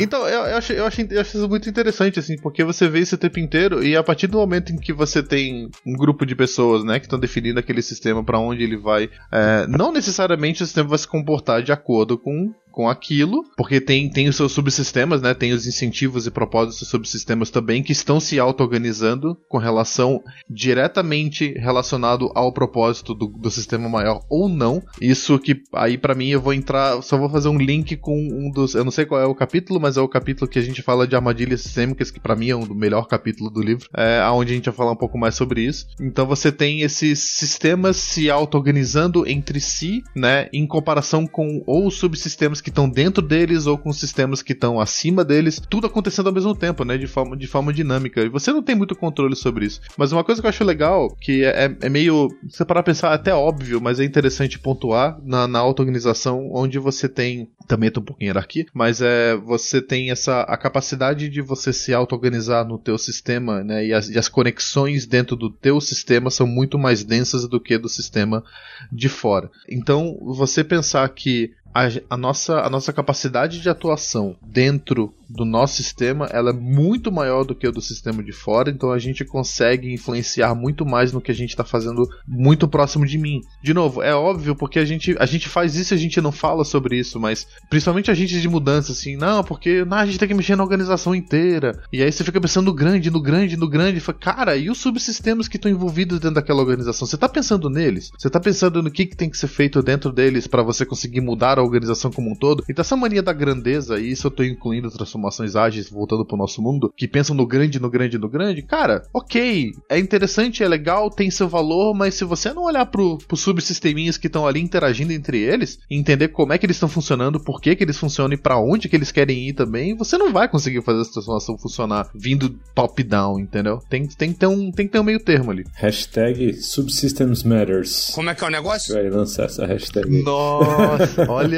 [0.00, 3.00] Então, eu, eu, acho, eu, acho, eu acho isso muito interessante, assim, porque você vê
[3.00, 6.26] isso o tempo inteiro e a partir do momento em que você tem um grupo
[6.26, 10.62] de pessoas, né, que estão definindo aquele sistema para onde ele vai, é, não necessariamente
[10.62, 14.52] o sistema vai se comportar de acordo com com aquilo, porque tem, tem os seus
[14.52, 15.34] subsistemas, né?
[15.34, 21.52] Tem os incentivos e propósitos dos subsistemas também que estão se auto-organizando com relação diretamente
[21.58, 24.82] relacionado ao propósito do, do sistema maior ou não.
[25.00, 28.50] Isso que aí para mim eu vou entrar, só vou fazer um link com um
[28.50, 30.82] dos, eu não sei qual é o capítulo, mas é o capítulo que a gente
[30.82, 34.18] fala de armadilhas sistêmicas, que para mim é um do melhor capítulo do livro, é
[34.20, 35.86] aonde a gente vai falar um pouco mais sobre isso.
[36.00, 42.61] Então você tem esses sistemas se auto-organizando entre si, né, em comparação com ou subsistemas
[42.62, 46.54] que estão dentro deles ou com sistemas que estão acima deles, tudo acontecendo ao mesmo
[46.54, 48.22] tempo, né, de forma, de forma dinâmica.
[48.22, 49.80] E você não tem muito controle sobre isso.
[49.96, 52.84] Mas uma coisa que eu acho legal, que é, é, é meio, você parar a
[52.84, 58.00] pensar, até óbvio, mas é interessante pontuar na, na auto-organização, onde você tem, também tem
[58.00, 62.78] um pouquinho hierarquia, mas é, você tem essa, a capacidade de você se auto-organizar no
[62.78, 67.02] teu sistema, né, e as, e as conexões dentro do teu sistema são muito mais
[67.02, 68.44] densas do que do sistema
[68.90, 69.50] de fora.
[69.68, 75.76] Então, você pensar que a, a, nossa, a nossa capacidade de atuação dentro do nosso
[75.76, 79.24] sistema ela é muito maior do que o do sistema de fora, então a gente
[79.24, 83.40] consegue influenciar muito mais no que a gente está fazendo muito próximo de mim.
[83.62, 86.30] De novo, é óbvio porque a gente, a gente faz isso e a gente não
[86.30, 90.18] fala sobre isso, mas principalmente a gente de mudança, assim, não, porque não, a gente
[90.18, 91.82] tem que mexer na organização inteira.
[91.92, 94.00] E aí você fica pensando no grande, no grande, no grande.
[94.00, 97.06] Fala, cara, e os subsistemas que estão envolvidos dentro daquela organização?
[97.06, 98.10] Você está pensando neles?
[98.18, 101.20] Você está pensando no que, que tem que ser feito dentro deles para você conseguir
[101.20, 102.64] mudar a organização como um todo?
[102.68, 106.60] Então essa mania da grandeza, e isso eu estou incluindo transformações ágeis voltando pro nosso
[106.62, 111.10] mundo, que pensam no grande, no grande, no grande, cara, ok, é interessante, é legal,
[111.10, 115.12] tem seu valor, mas se você não olhar pro, pro subsisteminhas que estão ali interagindo
[115.12, 118.34] entre eles, e entender como é que eles estão funcionando, por que que eles funcionam
[118.34, 121.58] e para onde que eles querem ir também, você não vai conseguir fazer essa transformação
[121.58, 123.80] funcionar vindo top-down, entendeu?
[123.88, 125.64] Tem, tem, que ter um, tem que ter um meio termo ali.
[125.74, 128.10] Hashtag Subsystems Matters.
[128.14, 128.94] Como é que é o negócio?
[128.94, 130.22] Vai lançar essa hashtag.
[130.22, 131.51] Nossa, olha,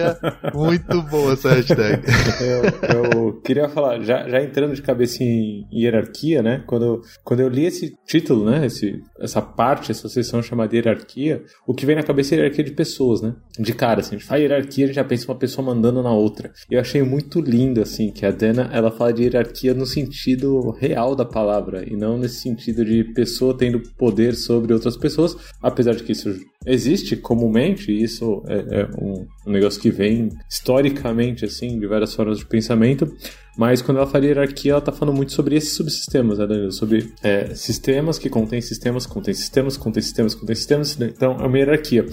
[0.55, 2.03] muito boa essa hashtag.
[2.41, 6.63] eu, eu queria falar, já, já entrando de cabeça em hierarquia, né?
[6.67, 8.67] Quando, quando eu li esse título, né?
[8.67, 12.73] Esse, essa parte, essa seção chamada hierarquia, o que vem na cabeça é hierarquia de
[12.73, 13.35] pessoas, né?
[13.59, 16.13] De cara, assim, a gente fala hierarquia, a gente já pensa uma pessoa mandando na
[16.13, 16.53] outra.
[16.71, 20.71] E eu achei muito lindo, assim, que a Dana, ela fala de hierarquia no sentido
[20.71, 25.95] real da palavra, e não nesse sentido de pessoa tendo poder sobre outras pessoas, apesar
[25.95, 26.35] de que isso
[26.67, 32.15] existe comumente, e isso é, é um, um negócio que vem historicamente, assim, de várias
[32.15, 33.11] formas de pensamento,
[33.57, 36.73] mas quando ela fala hierarquia, ela está falando muito sobre esses subsistemas, né, Danilo?
[36.73, 41.01] Sobre é, sistemas que contêm sistemas, contêm sistemas, contêm sistemas, contêm sistemas.
[41.01, 42.05] Então, é uma hierarquia.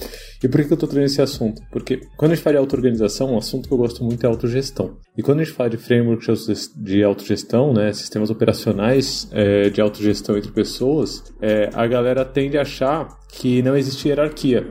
[0.44, 1.62] E por que eu estou trazendo esse assunto?
[1.72, 4.98] Porque quando a gente fala de auto-organização, um assunto que eu gosto muito é autogestão.
[5.18, 10.38] E quando a gente fala de frameworks de autogestão, né, sistemas operacionais é, de autogestão
[10.38, 14.68] entre pessoas, é, a galera tende a achar que não existe hierarquia.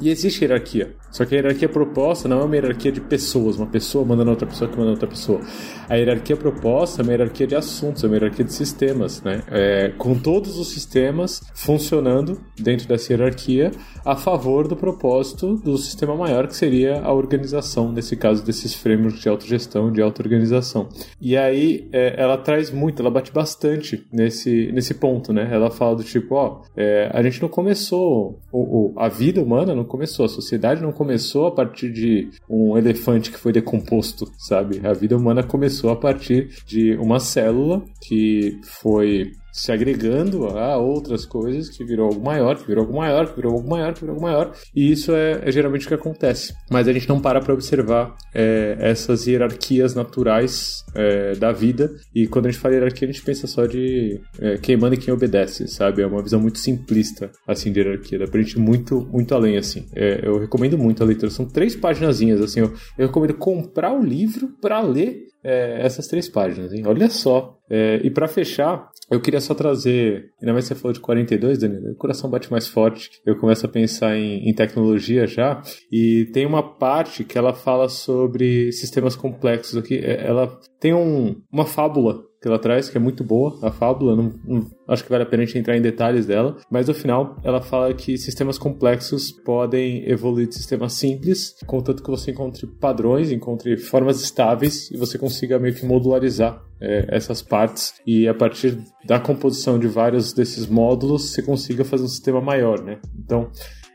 [0.00, 0.94] E existe hierarquia.
[1.10, 4.46] Só que a hierarquia proposta não é uma hierarquia de pessoas, uma pessoa mandando outra
[4.46, 5.40] pessoa que manda outra pessoa.
[5.88, 9.42] A hierarquia proposta é uma hierarquia de assuntos, é uma hierarquia de sistemas, né?
[9.50, 13.70] É, com todos os sistemas funcionando dentro dessa hierarquia
[14.04, 19.20] a favor do propósito do sistema maior, que seria a organização, nesse caso desses frameworks
[19.20, 20.88] de autogestão, de auto-organização.
[21.20, 25.48] E aí é, ela traz muito, ela bate bastante nesse, nesse ponto, né?
[25.50, 29.74] Ela fala do tipo, ó, é, a gente não começou, o, o, a vida humana
[29.74, 31.07] não começou, a sociedade não começou
[31.46, 34.80] a partir de um elefante que foi decomposto, sabe?
[34.86, 41.24] A vida humana começou a partir de uma célula que foi se agregando a outras
[41.24, 44.14] coisas que virou algo maior, que virou algo maior, que virou algo maior, que virou
[44.14, 44.52] algo maior.
[44.74, 46.54] E isso é, é geralmente o que acontece.
[46.70, 51.90] Mas a gente não para para observar é, essas hierarquias naturais é, da vida.
[52.14, 54.98] E quando a gente fala hierarquia, a gente pensa só de é, quem manda e
[54.98, 56.02] quem obedece, sabe?
[56.02, 58.18] É uma visão muito simplista, assim, de hierarquia.
[58.18, 59.86] Dá pra gente ir muito, muito além, assim.
[59.94, 61.30] É, eu recomendo muito a leitura.
[61.30, 62.60] São três páginas, assim.
[62.60, 66.82] Eu, eu recomendo comprar o livro para ler é, essas três páginas, hein?
[66.86, 67.56] Olha só.
[67.70, 71.92] É, e para fechar, eu queria só trazer, ainda mais você falou de 42, Danilo,
[71.92, 76.44] o coração bate mais forte, eu começo a pensar em, em, tecnologia já, e tem
[76.44, 82.27] uma parte que ela fala sobre sistemas complexos aqui, é, ela tem um, uma fábula
[82.40, 85.26] que ela traz, que é muito boa, a fábula, não, não, acho que vale a
[85.26, 89.32] pena a gente entrar em detalhes dela, mas no final ela fala que sistemas complexos
[89.32, 95.18] podem evoluir de sistemas simples, contanto que você encontre padrões, encontre formas estáveis e você
[95.18, 100.66] consiga meio que modularizar é, essas partes e a partir da composição de vários desses
[100.66, 102.98] módulos você consiga fazer um sistema maior, né?
[103.18, 103.50] Então,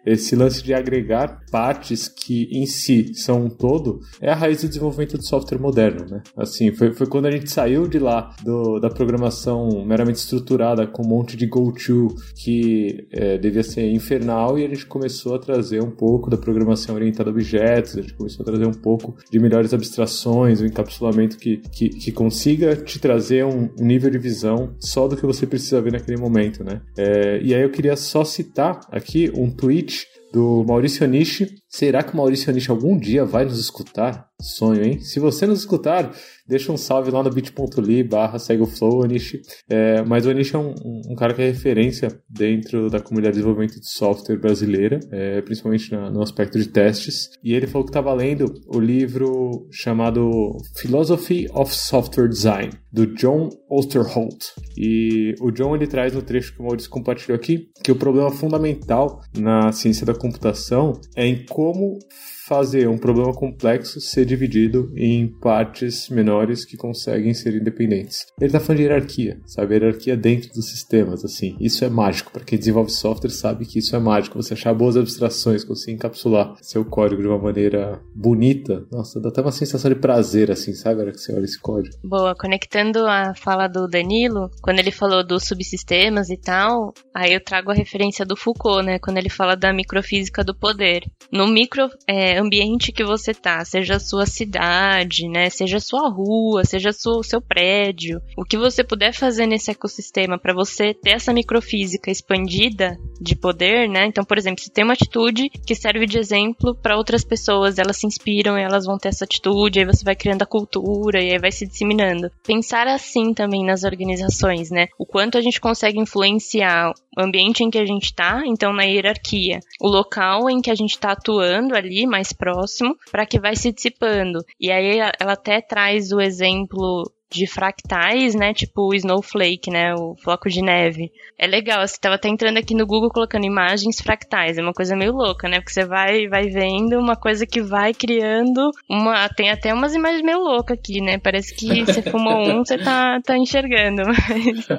[0.06, 4.68] esse lance de agregar partes que em si são um todo é a raiz do
[4.68, 6.22] desenvolvimento do software moderno, né?
[6.36, 11.04] Assim, foi, foi quando a gente saiu de lá do, da programação meramente estruturada com
[11.04, 15.82] um monte de go-to que é, devia ser infernal e a gente começou a trazer
[15.82, 19.40] um pouco da programação orientada a objetos, a gente começou a trazer um pouco de
[19.40, 25.08] melhores abstrações, um encapsulamento que, que, que consiga te trazer um, nível de visão só
[25.08, 26.82] do que você precisa ver naquele momento, né?
[26.98, 29.93] É, e aí eu queria só citar aqui um tweet
[30.34, 31.63] do Maurício Anishi.
[31.74, 34.28] Será que o Maurício Anishi algum dia vai nos escutar?
[34.40, 35.00] Sonho, hein?
[35.00, 36.14] Se você nos escutar,
[36.46, 39.40] deixa um salve lá no bit.ly barra segue o flow, Anish.
[39.70, 40.76] É, mas o Anish é um,
[41.10, 45.92] um, cara que é referência dentro da comunidade de desenvolvimento de software brasileira, é, principalmente
[45.92, 47.30] na, no aspecto de testes.
[47.44, 53.50] E ele falou que estava lendo o livro chamado Philosophy of Software Design, do John
[53.70, 54.52] Osterholt.
[54.78, 58.30] E o John ele traz no trecho que o Maurício compartilhou aqui que o problema
[58.30, 62.00] fundamental na ciência da computação é em como
[62.48, 68.26] fazer um problema complexo ser dividido em partes menores que conseguem ser independentes.
[68.40, 69.76] Ele tá falando de hierarquia, sabe?
[69.76, 71.56] Hierarquia dentro dos sistemas, assim.
[71.60, 72.32] Isso é mágico.
[72.32, 74.42] Para quem desenvolve software sabe que isso é mágico.
[74.42, 78.86] Você achar boas abstrações, conseguir encapsular seu código de uma maneira bonita.
[78.92, 80.98] Nossa, dá até uma sensação de prazer, assim, sabe?
[80.98, 81.96] Na hora que você olha esse código.
[82.04, 87.44] Boa, conectando a fala do Danilo, quando ele falou dos subsistemas e tal, aí eu
[87.44, 89.00] trago a referência do Foucault, né?
[89.00, 91.04] Quando ele fala da microfísica do poder.
[91.32, 96.10] No micro, é, ambiente que você tá, seja a sua cidade, né, seja a sua
[96.10, 101.12] rua, seja o seu prédio, o que você puder fazer nesse ecossistema para você ter
[101.12, 104.06] essa microfísica expandida de poder, né?
[104.06, 107.98] Então, por exemplo, se tem uma atitude que serve de exemplo para outras pessoas, elas
[107.98, 111.40] se inspiram elas vão ter essa atitude, aí você vai criando a cultura e aí
[111.40, 112.32] vai se disseminando.
[112.46, 114.88] Pensar assim também nas organizações, né?
[114.98, 119.60] O quanto a gente consegue influenciar ambiente em que a gente está, então na hierarquia,
[119.80, 123.72] o local em que a gente está atuando ali, mais próximo, para que vai se
[123.72, 124.44] dissipando.
[124.60, 127.04] E aí ela até traz o exemplo
[127.34, 128.54] de fractais, né?
[128.54, 129.94] Tipo o snowflake, né?
[129.96, 131.12] O floco de neve.
[131.38, 134.58] É legal, você tava até entrando aqui no Google colocando imagens fractais.
[134.58, 135.60] É uma coisa meio louca, né?
[135.60, 139.28] Porque você vai, vai vendo uma coisa que vai criando uma.
[139.30, 141.18] Tem até umas imagens meio loucas aqui, né?
[141.18, 144.04] Parece que você fumou um, você tá, tá enxergando.
[144.30, 144.70] Mas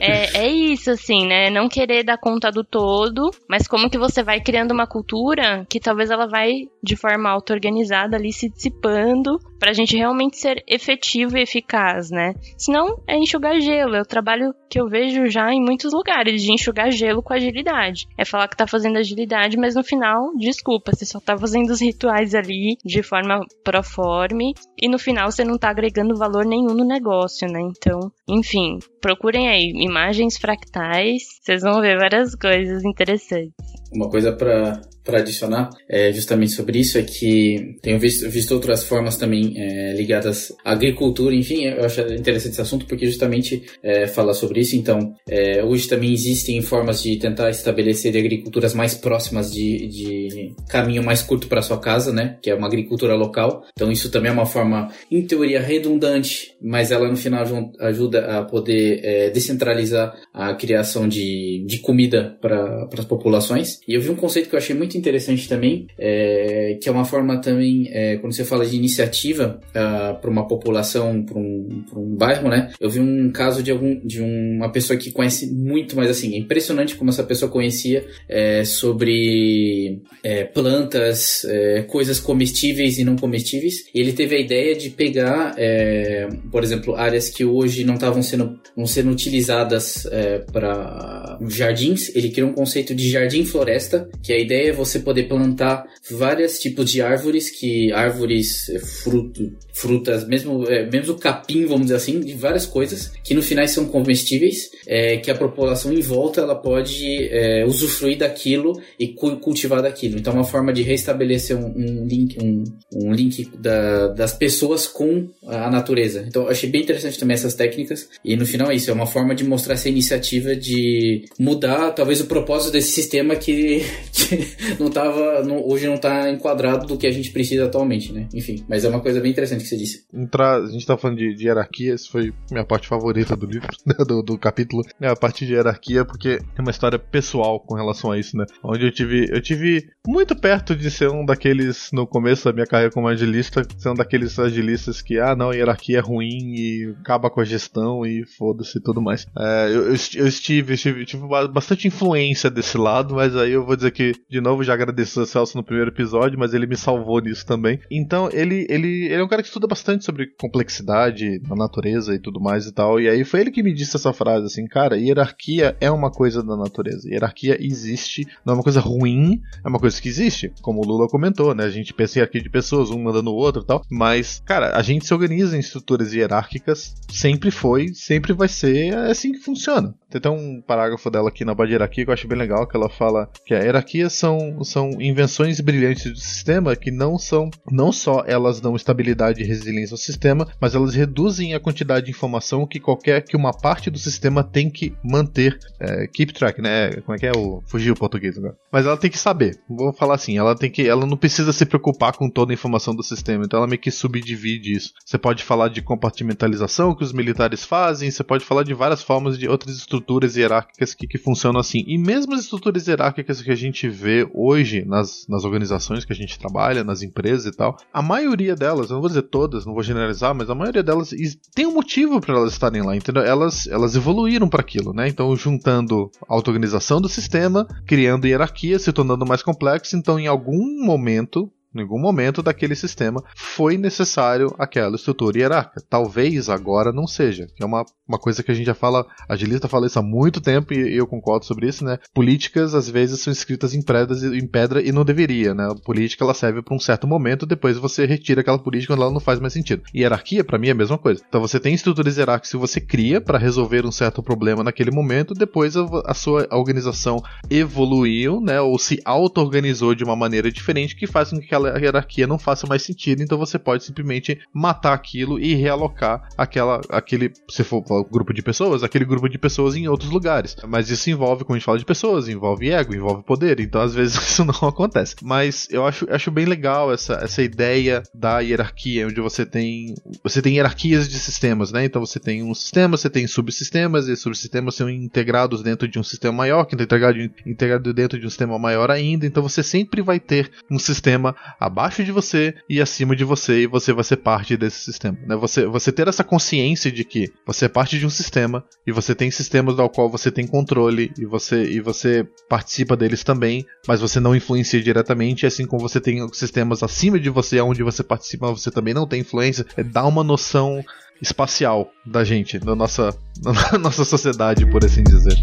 [0.00, 1.48] é, é isso, assim, né?
[1.50, 5.80] Não querer dar conta do todo, mas como que você vai criando uma cultura que
[5.80, 11.42] talvez ela vai de forma auto-organizada ali se dissipando pra gente realmente ser efetivo e
[11.42, 12.34] eficaz né?
[12.56, 13.98] Senão é enxugar gelo.
[13.98, 18.06] O trabalho que eu vejo já em muitos lugares, de enxugar gelo com agilidade.
[18.16, 21.80] É falar que tá fazendo agilidade, mas no final, desculpa, você só tá fazendo os
[21.80, 26.84] rituais ali de forma proforme e no final você não tá agregando valor nenhum no
[26.84, 27.60] negócio, né?
[27.60, 33.52] Então, enfim, procurem aí imagens fractais, vocês vão ver várias coisas interessantes.
[33.92, 38.84] Uma coisa para para adicionar é justamente sobre isso é que tenho visto, visto outras
[38.84, 44.06] formas também é, ligadas à agricultura, enfim, eu acho interessante esse assunto porque justamente é,
[44.06, 44.76] fala sobre isso.
[44.76, 51.02] Então, é, hoje também existem formas de tentar estabelecer agriculturas mais próximas de, de caminho
[51.02, 52.38] mais curto para sua casa, né?
[52.42, 53.64] Que é uma agricultura local.
[53.72, 57.44] Então, isso também é uma forma, em teoria, redundante, mas ela no final
[57.80, 63.80] ajuda a poder é, descentralizar a criação de, de comida para as populações.
[63.86, 67.04] E eu vi um conceito que eu achei muito interessante também, é, que é uma
[67.04, 71.84] forma também, é, quando você fala de iniciativa uh, ah, para uma população, para um,
[71.94, 72.70] um bairro, né?
[72.80, 74.22] Eu vi um caso de, algum, de
[74.56, 80.00] uma pessoa que conhece muito, mas assim, é impressionante como essa pessoa conhecia é, sobre
[80.22, 83.86] é, plantas, é, coisas comestíveis e não comestíveis.
[83.94, 88.22] E ele teve a ideia de pegar, é, por exemplo, áreas que hoje não estavam
[88.22, 90.06] sendo, não sendo utilizadas
[90.52, 92.14] para jardins.
[92.14, 96.90] Ele criou um conceito de jardim-floresta, que a ideia é você poder plantar vários tipos
[96.90, 102.34] de árvores, que árvores, é, fruto, frutas, mesmo, é, mesmo capim, vamos dizer assim, de
[102.34, 107.28] várias coisas, que no final são comestíveis, é, que a população em volta ela pode
[107.30, 110.18] é, usufruir daquilo e cultivar daquilo.
[110.18, 112.64] Então, é uma forma de restabelecer um, um link, um,
[112.94, 116.24] um link da, das pessoas com a natureza.
[116.26, 118.08] Então, achei bem interessante também essas técnicas.
[118.24, 122.20] E no final é isso, é uma forma de mostrar essa iniciativa de mudar talvez
[122.20, 127.06] o propósito desse sistema que, que não tava, não, hoje não está enquadrado do que
[127.06, 128.28] a gente precisa atualmente, né?
[128.34, 130.04] Enfim, mas é uma coisa bem interessante você disse.
[130.12, 133.68] Entrar, a gente tá falando de, de hierarquia, essa foi minha parte favorita do livro,
[133.86, 137.74] né, do, do capítulo é a parte de hierarquia, porque tem uma história pessoal com
[137.74, 138.44] relação a isso, né?
[138.62, 142.66] Onde eu tive, eu tive muito perto de ser um daqueles, no começo da minha
[142.66, 147.30] carreira como agilista, ser um daqueles agilistas que, ah, não, hierarquia é ruim e acaba
[147.30, 149.26] com a gestão e foda-se e tudo mais.
[149.38, 153.90] É, eu, eu, estive, estive, tive bastante influência desse lado, mas aí eu vou dizer
[153.90, 157.46] que, de novo, já agradeço a Celso no primeiro episódio, mas ele me salvou nisso
[157.46, 157.80] também.
[157.90, 162.18] Então, ele, ele, ele é um cara que estuda bastante sobre complexidade na natureza e
[162.18, 163.00] tudo mais e tal.
[163.00, 166.42] E aí foi ele que me disse essa frase assim, cara, hierarquia é uma coisa
[166.42, 167.08] da natureza.
[167.08, 170.52] Hierarquia existe, não é uma coisa ruim, é uma coisa que existe.
[170.62, 171.64] Como o Lula comentou, né?
[171.64, 173.84] A gente pensa em hierarquia de pessoas, um mandando o outro e tal.
[173.90, 179.10] Mas, cara, a gente se organiza em estruturas hierárquicas, sempre foi, sempre vai ser é
[179.10, 179.94] assim que funciona.
[180.10, 182.76] Tem até um parágrafo dela aqui na Bad Hierarquia que eu acho bem legal, que
[182.76, 187.92] ela fala que a hierarquia são, são invenções brilhantes do sistema que não são, não
[187.92, 192.66] só elas dão estabilidade e resiliência ao sistema, mas elas reduzem a quantidade de informação
[192.66, 196.90] que qualquer que uma parte do sistema tem que manter, é, keep track, né?
[197.02, 198.56] Como é que é o fugiu o português agora?
[198.72, 199.60] Mas ela tem que saber.
[199.68, 202.94] Vou falar assim, ela tem que, ela não precisa se preocupar com toda a informação
[202.96, 204.92] do sistema, então ela meio que subdivide isso.
[205.04, 209.38] Você pode falar de compartimentalização que os militares fazem, você pode falar de várias formas
[209.38, 209.99] de outras estruturas
[210.36, 211.84] hierárquicas que, que funcionam assim.
[211.86, 216.16] E mesmo as estruturas hierárquicas que a gente vê hoje nas, nas organizações que a
[216.16, 219.74] gente trabalha, nas empresas e tal, a maioria delas, eu não vou dizer todas, não
[219.74, 221.10] vou generalizar, mas a maioria delas
[221.54, 223.22] tem um motivo para elas estarem lá, entendeu?
[223.22, 225.08] Elas, elas evoluíram para aquilo, né?
[225.08, 230.84] Então, juntando a auto-organização do sistema, criando hierarquia, se tornando mais complexo, então em algum
[230.84, 235.82] momento em algum momento daquele sistema foi necessário aquela estrutura hierárquica.
[235.88, 239.68] Talvez agora não seja, é uma, uma coisa que a gente já fala, a agilista
[239.68, 241.98] fala isso há muito tempo e eu concordo sobre isso, né?
[242.12, 245.68] Políticas às vezes são escritas em, pedras, em pedra e não deveria, né?
[245.70, 249.12] A política ela serve para um certo momento, depois você retira aquela política quando ela
[249.12, 249.82] não faz mais sentido.
[249.94, 251.22] E hierarquia para mim é a mesma coisa.
[251.28, 255.34] Então você tem estruturas hierárquicas que você cria para resolver um certo problema naquele momento,
[255.34, 258.60] depois a, a sua organização evoluiu, né?
[258.60, 262.66] Ou se auto-organizou de uma maneira diferente que faz com que aquela hierarquia não faça
[262.66, 268.04] mais sentido, então você pode simplesmente matar aquilo e realocar aquela, aquele, se for um
[268.04, 270.56] grupo de pessoas, aquele grupo de pessoas em outros lugares.
[270.66, 273.94] Mas isso envolve, quando a gente fala de pessoas, envolve ego, envolve poder, então às
[273.94, 275.16] vezes isso não acontece.
[275.22, 280.40] Mas eu acho, acho bem legal essa, essa ideia da hierarquia, onde você tem você
[280.40, 281.84] tem hierarquias de sistemas, né?
[281.84, 286.02] Então você tem um sistema, você tem subsistemas, e subsistemas são integrados dentro de um
[286.02, 290.02] sistema maior, que é integrado, integrado dentro de um sistema maior ainda, então você sempre
[290.02, 294.18] vai ter um sistema abaixo de você e acima de você, e você vai ser
[294.18, 295.18] parte desse sistema.
[295.26, 295.36] Né?
[295.36, 299.14] Você, você ter essa consciência de que você é parte de um sistema e você
[299.14, 304.00] tem sistemas ao qual você tem controle e você, e você participa deles também, mas
[304.00, 308.48] você não influencia diretamente, assim como você tem sistemas acima de você, onde você participa,
[308.48, 310.82] mas você também não tem influência, é dar uma noção
[311.20, 315.36] espacial da gente, da nossa, da nossa sociedade, por assim dizer.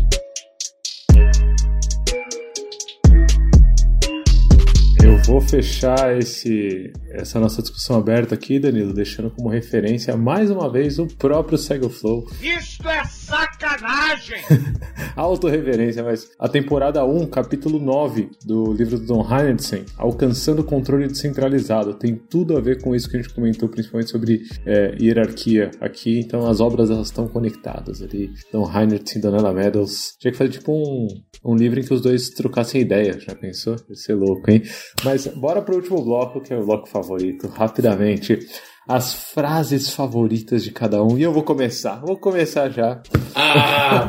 [5.27, 10.99] Vou fechar esse, essa nossa discussão aberta aqui, Danilo, deixando como referência mais uma vez
[10.99, 12.25] o próprio Sego Flow.
[12.41, 13.03] Isso é!
[15.15, 21.07] Autorreverência, mas a temporada 1, capítulo 9 do livro do Don Heinrichsen, Alcançando o Controle
[21.07, 25.71] Descentralizado, tem tudo a ver com isso que a gente comentou, principalmente sobre é, hierarquia
[25.81, 26.19] aqui.
[26.19, 28.31] Então as obras elas estão conectadas ali.
[28.51, 30.15] Don Heinrichsen e Donella Meadows.
[30.19, 31.07] Tinha que fazer tipo um,
[31.43, 33.75] um livro em que os dois trocassem ideia, já pensou?
[33.89, 34.61] Ia ser louco, hein?
[35.03, 38.39] Mas bora pro último bloco, que é o bloco favorito, rapidamente.
[38.87, 41.17] As frases favoritas de cada um.
[41.17, 41.99] E eu vou começar.
[41.99, 43.01] Vou começar já.
[43.35, 44.07] Ah!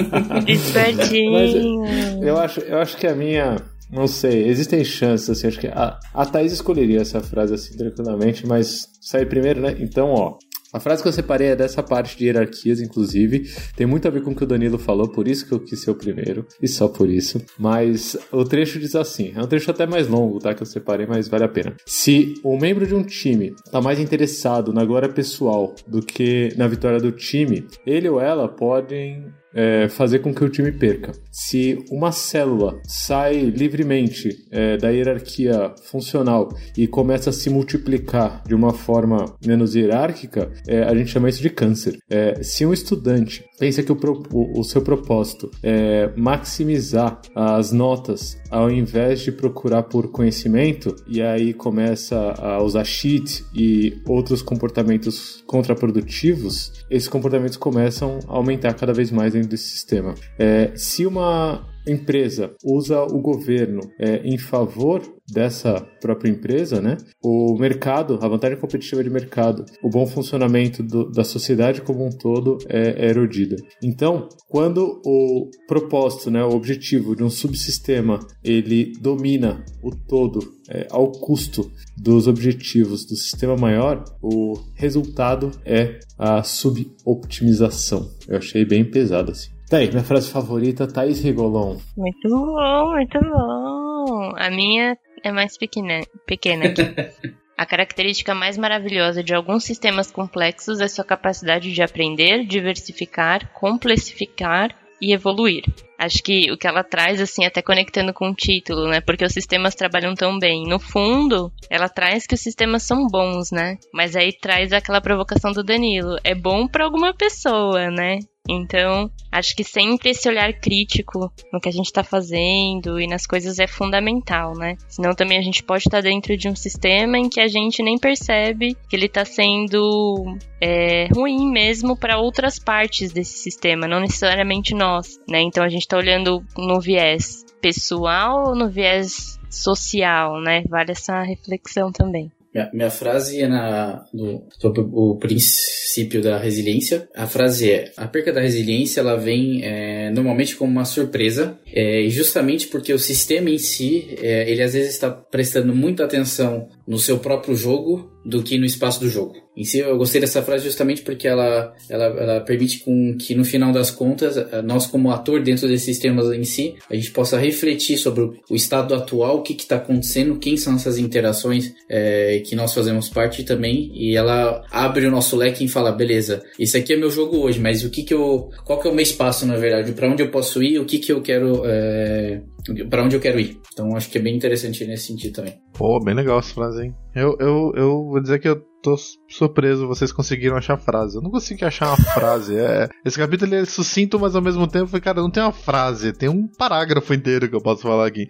[0.46, 1.84] Espertinho!
[2.22, 3.56] eu acho, eu acho que a minha.
[3.90, 8.46] Não sei, existem chances, assim, acho que a, a Thaís escolheria essa frase assim tranquilamente,
[8.46, 9.74] mas sai primeiro, né?
[9.80, 10.36] Então, ó,
[10.72, 13.50] a frase que eu separei é dessa parte de hierarquias, inclusive.
[13.74, 15.80] Tem muito a ver com o que o Danilo falou, por isso que eu quis
[15.80, 17.40] ser o primeiro, e só por isso.
[17.58, 20.54] Mas o trecho diz assim: é um trecho até mais longo, tá?
[20.54, 21.74] Que eu separei, mas vale a pena.
[21.86, 26.66] Se o membro de um time está mais interessado na glória pessoal do que na
[26.66, 31.12] vitória do time, ele ou ela podem é, fazer com que o time perca.
[31.30, 38.54] Se uma célula sai livremente é, da hierarquia funcional e começa a se multiplicar de
[38.54, 41.96] uma forma menos hierárquica, é, a gente chama isso de câncer.
[42.10, 47.72] É, se um estudante pensa que o, pro, o, o, seu propósito é maximizar as
[47.72, 54.42] notas ao invés de procurar por conhecimento, e aí começa a usar cheat e outros
[54.42, 60.14] comportamentos contraprodutivos, esses comportamentos começam a aumentar cada vez mais dentro desse sistema.
[60.38, 66.96] É, se uma empresa usa o governo é, em favor dessa própria empresa, né?
[67.22, 72.10] O mercado, a vantagem competitiva de mercado, o bom funcionamento do, da sociedade como um
[72.10, 73.56] todo é, é erodida.
[73.82, 80.86] Então, quando o propósito, né, o objetivo de um subsistema, ele domina o todo é,
[80.90, 88.10] ao custo dos objetivos do sistema maior, o resultado é a suboptimização.
[88.26, 89.57] Eu achei bem pesado assim.
[89.68, 91.76] Tá aí, minha frase favorita, Thaís Rigolon.
[91.94, 94.32] Muito bom, muito bom.
[94.36, 96.82] A minha é mais pequena, pequena aqui.
[97.58, 104.74] A característica mais maravilhosa de alguns sistemas complexos é sua capacidade de aprender, diversificar, complexificar
[105.02, 105.64] e evoluir.
[105.98, 109.00] Acho que o que ela traz, assim, até conectando com o título, né?
[109.00, 110.68] Porque os sistemas trabalham tão bem.
[110.68, 113.76] No fundo, ela traz que os sistemas são bons, né?
[113.92, 116.16] Mas aí traz aquela provocação do Danilo.
[116.22, 118.20] É bom para alguma pessoa, né?
[118.48, 123.26] Então, acho que sempre esse olhar crítico no que a gente está fazendo e nas
[123.26, 124.76] coisas é fundamental, né?
[124.88, 127.82] Senão também a gente pode estar tá dentro de um sistema em que a gente
[127.82, 134.00] nem percebe que ele está sendo é, ruim mesmo para outras partes desse sistema, não
[134.00, 135.40] necessariamente nós, né?
[135.40, 140.62] Então a gente está olhando no viés pessoal ou no viés social, né?
[140.68, 142.30] Vale essa reflexão também.
[142.54, 147.08] Minha, minha frase é na, no, sobre o princípio da resiliência.
[147.14, 152.06] A frase é: a perca da resiliência ela vem é, normalmente como uma surpresa, é,
[152.08, 156.98] justamente porque o sistema em si é, ele às vezes está prestando muita atenção no
[156.98, 159.34] seu próprio jogo do que no espaço do jogo.
[159.54, 163.44] Em si, eu gostei dessa frase justamente porque ela, ela, ela permite com que, no
[163.44, 167.38] final das contas, eh, nós, como ator dentro desses sistemas em si, a gente possa
[167.38, 172.54] refletir sobre o estado atual, o que está acontecendo, quem são essas interações é, que
[172.54, 176.92] nós fazemos parte também, e ela abre o nosso leque e fala, beleza, esse aqui
[176.92, 178.50] é meu jogo hoje, mas o que que eu...
[178.64, 179.92] qual que é o meu espaço, na verdade?
[179.92, 180.78] Para onde eu posso ir?
[180.78, 181.62] O que que eu quero...
[181.66, 182.40] É,
[182.88, 183.60] para onde eu quero ir.
[183.72, 185.54] Então acho que é bem interessante nesse sentido também.
[185.72, 186.94] Pô, bem legal essa frase, hein?
[187.14, 188.96] Eu, eu, eu vou dizer que eu tô
[189.28, 191.16] surpreso, vocês conseguiram achar frase.
[191.16, 192.56] Eu não consegui achar uma frase.
[192.56, 196.28] É, esse capítulo é sucinto, mas ao mesmo tempo, cara, não tem uma frase, tem
[196.28, 198.26] um parágrafo inteiro que eu posso falar aqui.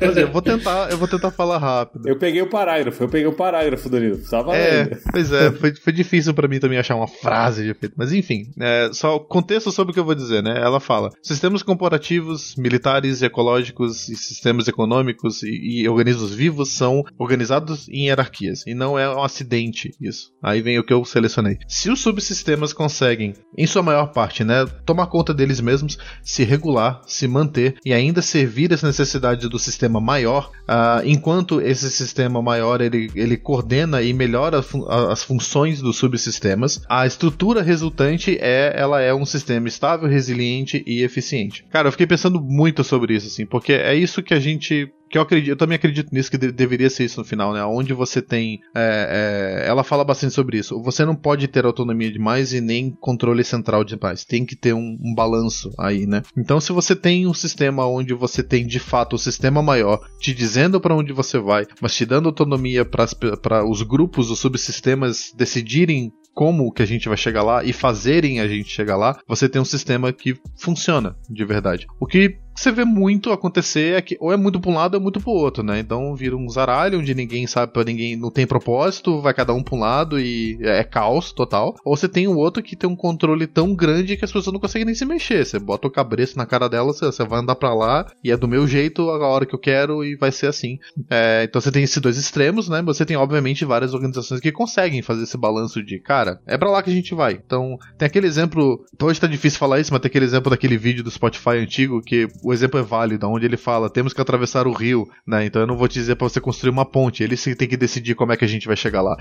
[0.00, 2.08] Mas eu vou tentar, eu vou tentar falar rápido.
[2.08, 4.22] Eu peguei o parágrafo, eu peguei o parágrafo do livro.
[4.28, 7.94] Tava é, pois é, foi, foi difícil para mim também achar uma frase de efeito.
[7.96, 10.60] Mas enfim, é, só contexto sobre o que eu vou dizer, né?
[10.60, 17.88] Ela fala: sistemas comparativos, militares, ecológicos e sistemas econômicos e, e organismos vivos são organizados
[17.88, 19.69] em hierarquias e não é um acidente
[20.00, 20.32] isso.
[20.42, 21.58] Aí vem o que eu selecionei.
[21.68, 27.02] Se os subsistemas conseguem, em sua maior parte, né, tomar conta deles mesmos, se regular,
[27.06, 32.80] se manter e ainda servir as necessidades do sistema maior, uh, enquanto esse sistema maior
[32.80, 39.00] ele, ele coordena e melhora fun as funções dos subsistemas, a estrutura resultante é ela
[39.00, 41.64] é um sistema estável, resiliente e eficiente.
[41.70, 45.18] Cara, eu fiquei pensando muito sobre isso, assim, porque é isso que a gente que
[45.18, 47.64] eu acredito, eu também acredito nisso que de, deveria ser isso no final, né?
[47.64, 50.80] Onde você tem, é, é, ela fala bastante sobre isso.
[50.82, 54.24] Você não pode ter autonomia demais e nem controle central demais.
[54.24, 56.22] Tem que ter um, um balanço aí, né?
[56.38, 60.32] Então, se você tem um sistema onde você tem de fato o sistema maior te
[60.32, 66.12] dizendo para onde você vai, mas te dando autonomia para os grupos, os subsistemas decidirem
[66.32, 69.60] como que a gente vai chegar lá e fazerem a gente chegar lá, você tem
[69.60, 71.86] um sistema que funciona de verdade.
[72.00, 75.00] O que você vê muito acontecer é que ou é muito pra um lado ou
[75.00, 75.78] é muito pro outro, né?
[75.78, 79.62] Então vira um zaralho onde ninguém sabe para ninguém, não tem propósito, vai cada um
[79.62, 81.74] pra um lado e é caos total.
[81.84, 84.60] Ou você tem o outro que tem um controle tão grande que as pessoas não
[84.60, 85.46] conseguem nem se mexer.
[85.46, 88.48] Você bota o cabresto na cara dela, você, vai andar para lá e é do
[88.48, 90.78] meu jeito, a hora que eu quero e vai ser assim.
[91.08, 92.82] É, então você tem esses dois extremos, né?
[92.82, 96.82] Você tem, obviamente, várias organizações que conseguem fazer esse balanço de, cara, é para lá
[96.82, 97.40] que a gente vai.
[97.44, 101.02] Então, tem aquele exemplo, hoje tá difícil falar isso, mas tem aquele exemplo daquele vídeo
[101.02, 104.72] do Spotify antigo que o exemplo é válido, onde ele fala, temos que atravessar o
[104.72, 105.44] rio, né?
[105.44, 107.76] Então eu não vou te dizer para você construir uma ponte, ele sim tem que
[107.76, 109.16] decidir como é que a gente vai chegar lá.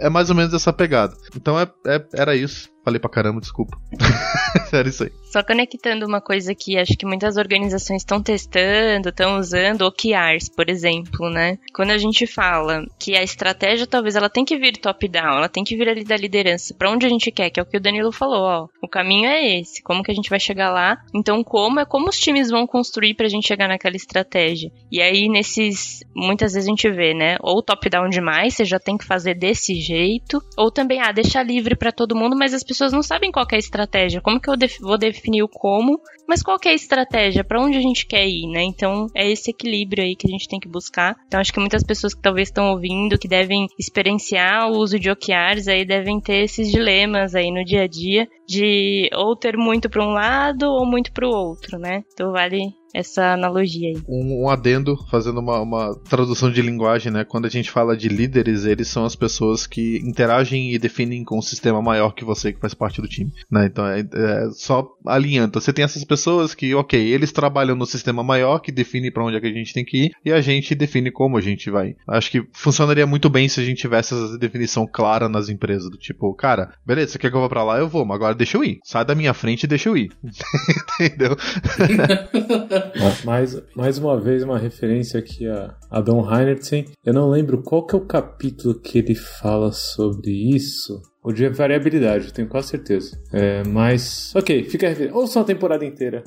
[0.00, 1.14] É, é mais ou menos essa pegada.
[1.36, 2.73] Então é, é, era isso.
[2.84, 3.78] Falei pra caramba, desculpa.
[4.70, 5.12] Era isso aí.
[5.32, 10.68] Só conectando uma coisa que acho que muitas organizações estão testando, estão usando, OKRs, por
[10.68, 11.58] exemplo, né?
[11.74, 15.64] Quando a gente fala que a estratégia talvez ela tem que vir top-down, ela tem
[15.64, 17.80] que vir ali da liderança, para onde a gente quer, que é o que o
[17.80, 18.68] Danilo falou, ó.
[18.82, 20.98] O caminho é esse, como que a gente vai chegar lá?
[21.14, 24.70] Então, como é como os times vão construir pra gente chegar naquela estratégia?
[24.92, 26.00] E aí, nesses.
[26.14, 27.36] Muitas vezes a gente vê, né?
[27.40, 31.74] Ou top-down demais, você já tem que fazer desse jeito, ou também, ah, deixar livre
[31.74, 34.20] para todo mundo, mas as pessoas pessoas não sabem qual é a estratégia.
[34.20, 37.44] Como que eu def vou definir o como, mas qual é a estratégia?
[37.44, 38.62] Para onde a gente quer ir, né?
[38.62, 41.14] Então é esse equilíbrio aí que a gente tem que buscar.
[41.26, 45.10] Então acho que muitas pessoas que talvez estão ouvindo, que devem experienciar o uso de
[45.10, 49.88] OKRs aí devem ter esses dilemas aí no dia a dia de ou ter muito
[49.88, 52.02] para um lado ou muito para o outro, né?
[52.12, 54.02] Então vale essa analogia aí.
[54.08, 57.24] Um, um adendo, fazendo uma, uma, tradução de linguagem, né?
[57.24, 61.36] Quando a gente fala de líderes, eles são as pessoas que interagem e definem com
[61.38, 63.66] um sistema maior que você que faz parte do time, né?
[63.66, 65.60] Então é, é só alinhando.
[65.60, 69.36] Você tem essas pessoas que, ok, eles trabalham no sistema maior que define para onde
[69.36, 71.96] é que a gente tem que ir e a gente define como a gente vai.
[72.06, 75.98] Acho que funcionaria muito bem se a gente tivesse essa definição clara nas empresas, do
[75.98, 78.56] tipo, cara, beleza, você quer que eu vá para lá, eu vou, mas agora deixa
[78.56, 78.78] eu ir.
[78.84, 80.12] Sai da minha frente e deixa eu ir.
[81.00, 81.36] Entendeu?
[83.24, 86.86] mais, mais uma vez, uma referência aqui a, a Don Heinertsen.
[87.04, 91.00] Eu não lembro qual que é o capítulo que ele fala sobre isso.
[91.24, 93.18] O de variabilidade, tenho quase certeza.
[93.32, 95.16] É, mas, ok, fica a referência.
[95.16, 96.22] Ouça a temporada inteira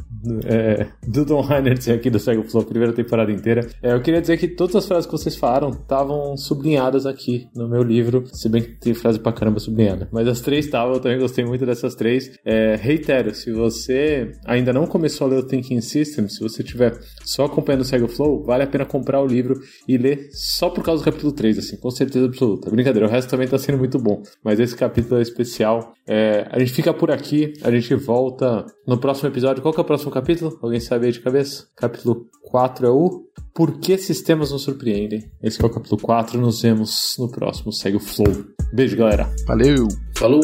[0.46, 1.48] é, do Don
[1.94, 3.68] aqui do Sega Flow, primeira temporada inteira.
[3.84, 7.70] É, eu queria dizer que todas as frases que vocês falaram estavam sublinhadas aqui no
[7.70, 10.10] meu livro, se bem que tem frase pra caramba sublinhada.
[10.12, 12.32] Mas as três estavam, eu também gostei muito dessas três.
[12.44, 16.98] É, reitero, se você ainda não começou a ler o Thinking System, se você estiver
[17.24, 20.84] só acompanhando o Sega Flow, vale a pena comprar o livro e ler só por
[20.84, 22.72] causa do capítulo 3, assim, com certeza absoluta.
[22.72, 24.24] Brincadeira, o resto também tá sendo muito bom.
[24.44, 25.94] Mas esse é especial.
[26.08, 29.62] É, a gente fica por aqui, a gente volta no próximo episódio.
[29.62, 30.58] Qual que é o próximo capítulo?
[30.62, 31.68] Alguém sabe aí de cabeça?
[31.76, 35.30] Capítulo 4 é o Por que sistemas nos surpreendem?
[35.42, 36.40] Esse é o capítulo 4.
[36.40, 37.74] Nos vemos no próximo.
[37.74, 38.46] Segue o flow.
[38.74, 39.30] Beijo, galera.
[39.46, 39.88] Valeu.
[40.16, 40.42] Falou.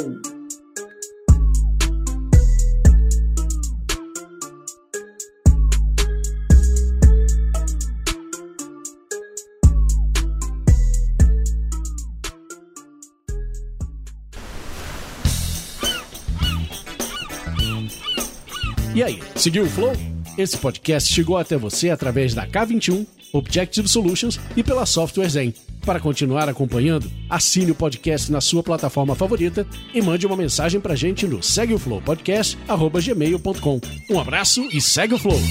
[19.43, 19.93] Seguiu o flow?
[20.37, 25.53] Esse podcast chegou até você através da K21, Objective Solutions e pela Software Zen.
[25.85, 30.95] Para continuar acompanhando, assine o podcast na sua plataforma favorita e mande uma mensagem pra
[30.95, 33.81] gente no segueoflowpodcast@gmail.com.
[34.09, 35.41] Um abraço e segue o flow.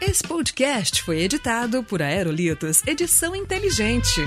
[0.00, 4.22] Esse podcast foi editado por Aerolitos Edição Inteligente.